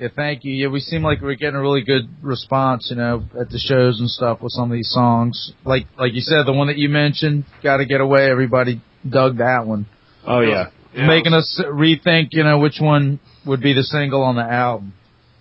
[0.00, 0.54] Yeah, thank you.
[0.54, 3.98] Yeah, we seem like we're getting a really good response, you know, at the shows
[3.98, 5.52] and stuff with some of these songs.
[5.64, 9.38] Like like you said, the one that you mentioned, "Got to Get Away," everybody dug
[9.38, 9.86] that one.
[10.24, 10.66] Oh yeah.
[10.94, 14.94] Yeah, making us rethink, you know, which one would be the single on the album.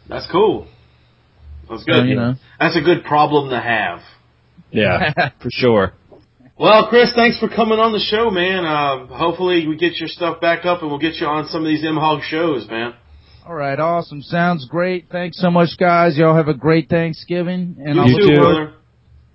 [0.10, 0.68] That's cool.
[1.70, 1.96] That's good.
[1.96, 2.36] So, you know.
[2.60, 4.00] That's a good problem to have.
[4.72, 5.94] Yeah, for sure.
[6.60, 8.66] Well, Chris, thanks for coming on the show, man.
[8.66, 11.68] Uh, hopefully, we get your stuff back up and we'll get you on some of
[11.68, 12.94] these M Hog shows, man.
[13.46, 14.22] All right, awesome.
[14.22, 15.06] Sounds great.
[15.10, 16.18] Thanks so much, guys.
[16.18, 18.42] Y'all have a great Thanksgiving, and You, I'll You look, too, too.
[18.42, 18.74] brother.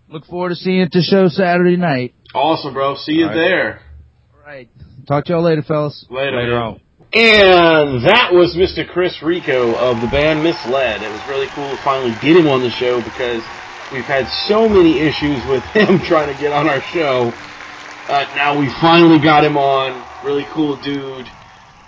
[0.08, 2.14] look forward to seeing you at the show Saturday night.
[2.34, 2.96] Awesome, bro.
[2.96, 3.34] See you All right.
[3.36, 3.80] there.
[4.34, 4.68] All right.
[5.06, 6.06] Talk to y'all later, fellas.
[6.10, 6.36] Later.
[6.36, 6.80] Later on.
[7.14, 8.88] And that was Mr.
[8.88, 11.02] Chris Rico of the band Misled.
[11.02, 13.44] It was really cool to finally get him on the show because
[13.92, 17.32] we've had so many issues with him trying to get on our show.
[18.08, 19.92] Uh, now we finally got him on.
[20.24, 21.26] Really cool dude.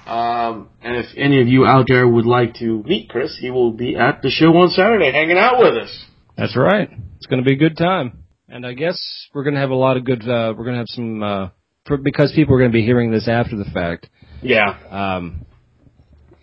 [0.06, 3.72] Um, and if any of you out there would like to meet Chris, he will
[3.72, 6.04] be at the show on Saturday hanging out with us.
[6.36, 6.90] That's right.
[7.16, 9.00] It's going to be a good time, and I guess
[9.32, 10.20] we're going to have a lot of good.
[10.22, 11.48] Uh, we're going to have some uh,
[11.86, 14.08] for, because people are going to be hearing this after the fact.
[14.42, 14.76] Yeah.
[14.90, 15.46] Um,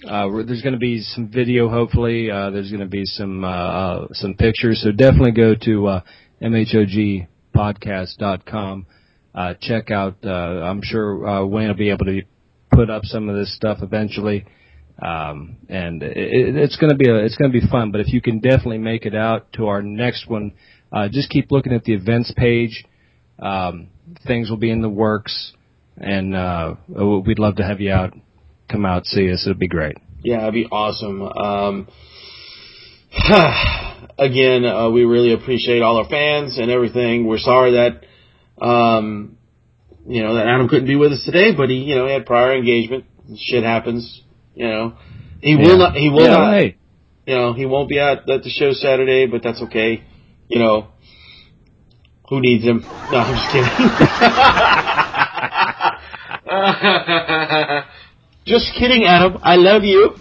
[0.08, 2.32] uh, there's going to be some video, hopefully.
[2.32, 4.82] Uh, there's going to be some uh, uh, some pictures.
[4.84, 6.02] So definitely go to uh,
[6.42, 8.86] mhogpodcast.com.
[9.34, 10.18] Uh, check out.
[10.24, 12.22] Uh, I'm sure uh, Wayne will be able to
[12.72, 14.46] put up some of this stuff eventually.
[15.02, 17.92] Um, and it, it- it's going to be a, it's going to be fun.
[17.92, 20.54] But if you can definitely make it out to our next one,
[20.92, 22.86] uh, just keep looking at the events page.
[23.40, 23.88] Um,
[24.26, 25.54] things will be in the works,
[25.98, 28.14] and uh, we'd love to have you out.
[28.70, 29.44] Come out, see us.
[29.46, 29.98] It'd be great.
[30.24, 31.22] Yeah, it'd be awesome.
[31.22, 31.88] Um,
[34.18, 37.28] again, uh, we really appreciate all our fans and everything.
[37.28, 39.38] We're sorry that, um,
[40.08, 42.26] you know, that Adam couldn't be with us today, but he, you know, he had
[42.26, 43.06] prior engagement.
[43.38, 44.22] Shit happens,
[44.54, 44.94] you know.
[45.42, 46.78] He will not, he will yeah, not, Hey,
[47.26, 50.04] you know, he won't be at, at the show Saturday, but that's okay.
[50.48, 50.88] You know,
[52.32, 52.80] who needs him?
[53.12, 53.68] No, I'm just kidding.
[58.46, 59.38] just kidding, Adam.
[59.44, 60.16] I love you.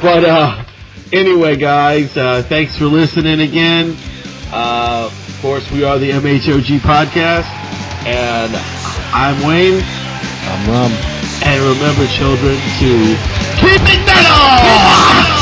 [0.00, 0.64] but uh,
[1.12, 3.96] anyway, guys, uh, thanks for listening again.
[4.52, 7.50] Uh, of course, we are the MHOG podcast,
[8.06, 8.54] and
[9.12, 9.82] I'm Wayne.
[9.82, 10.92] I'm Rum.
[11.42, 13.18] And remember, children, to
[13.58, 15.35] keep it metal.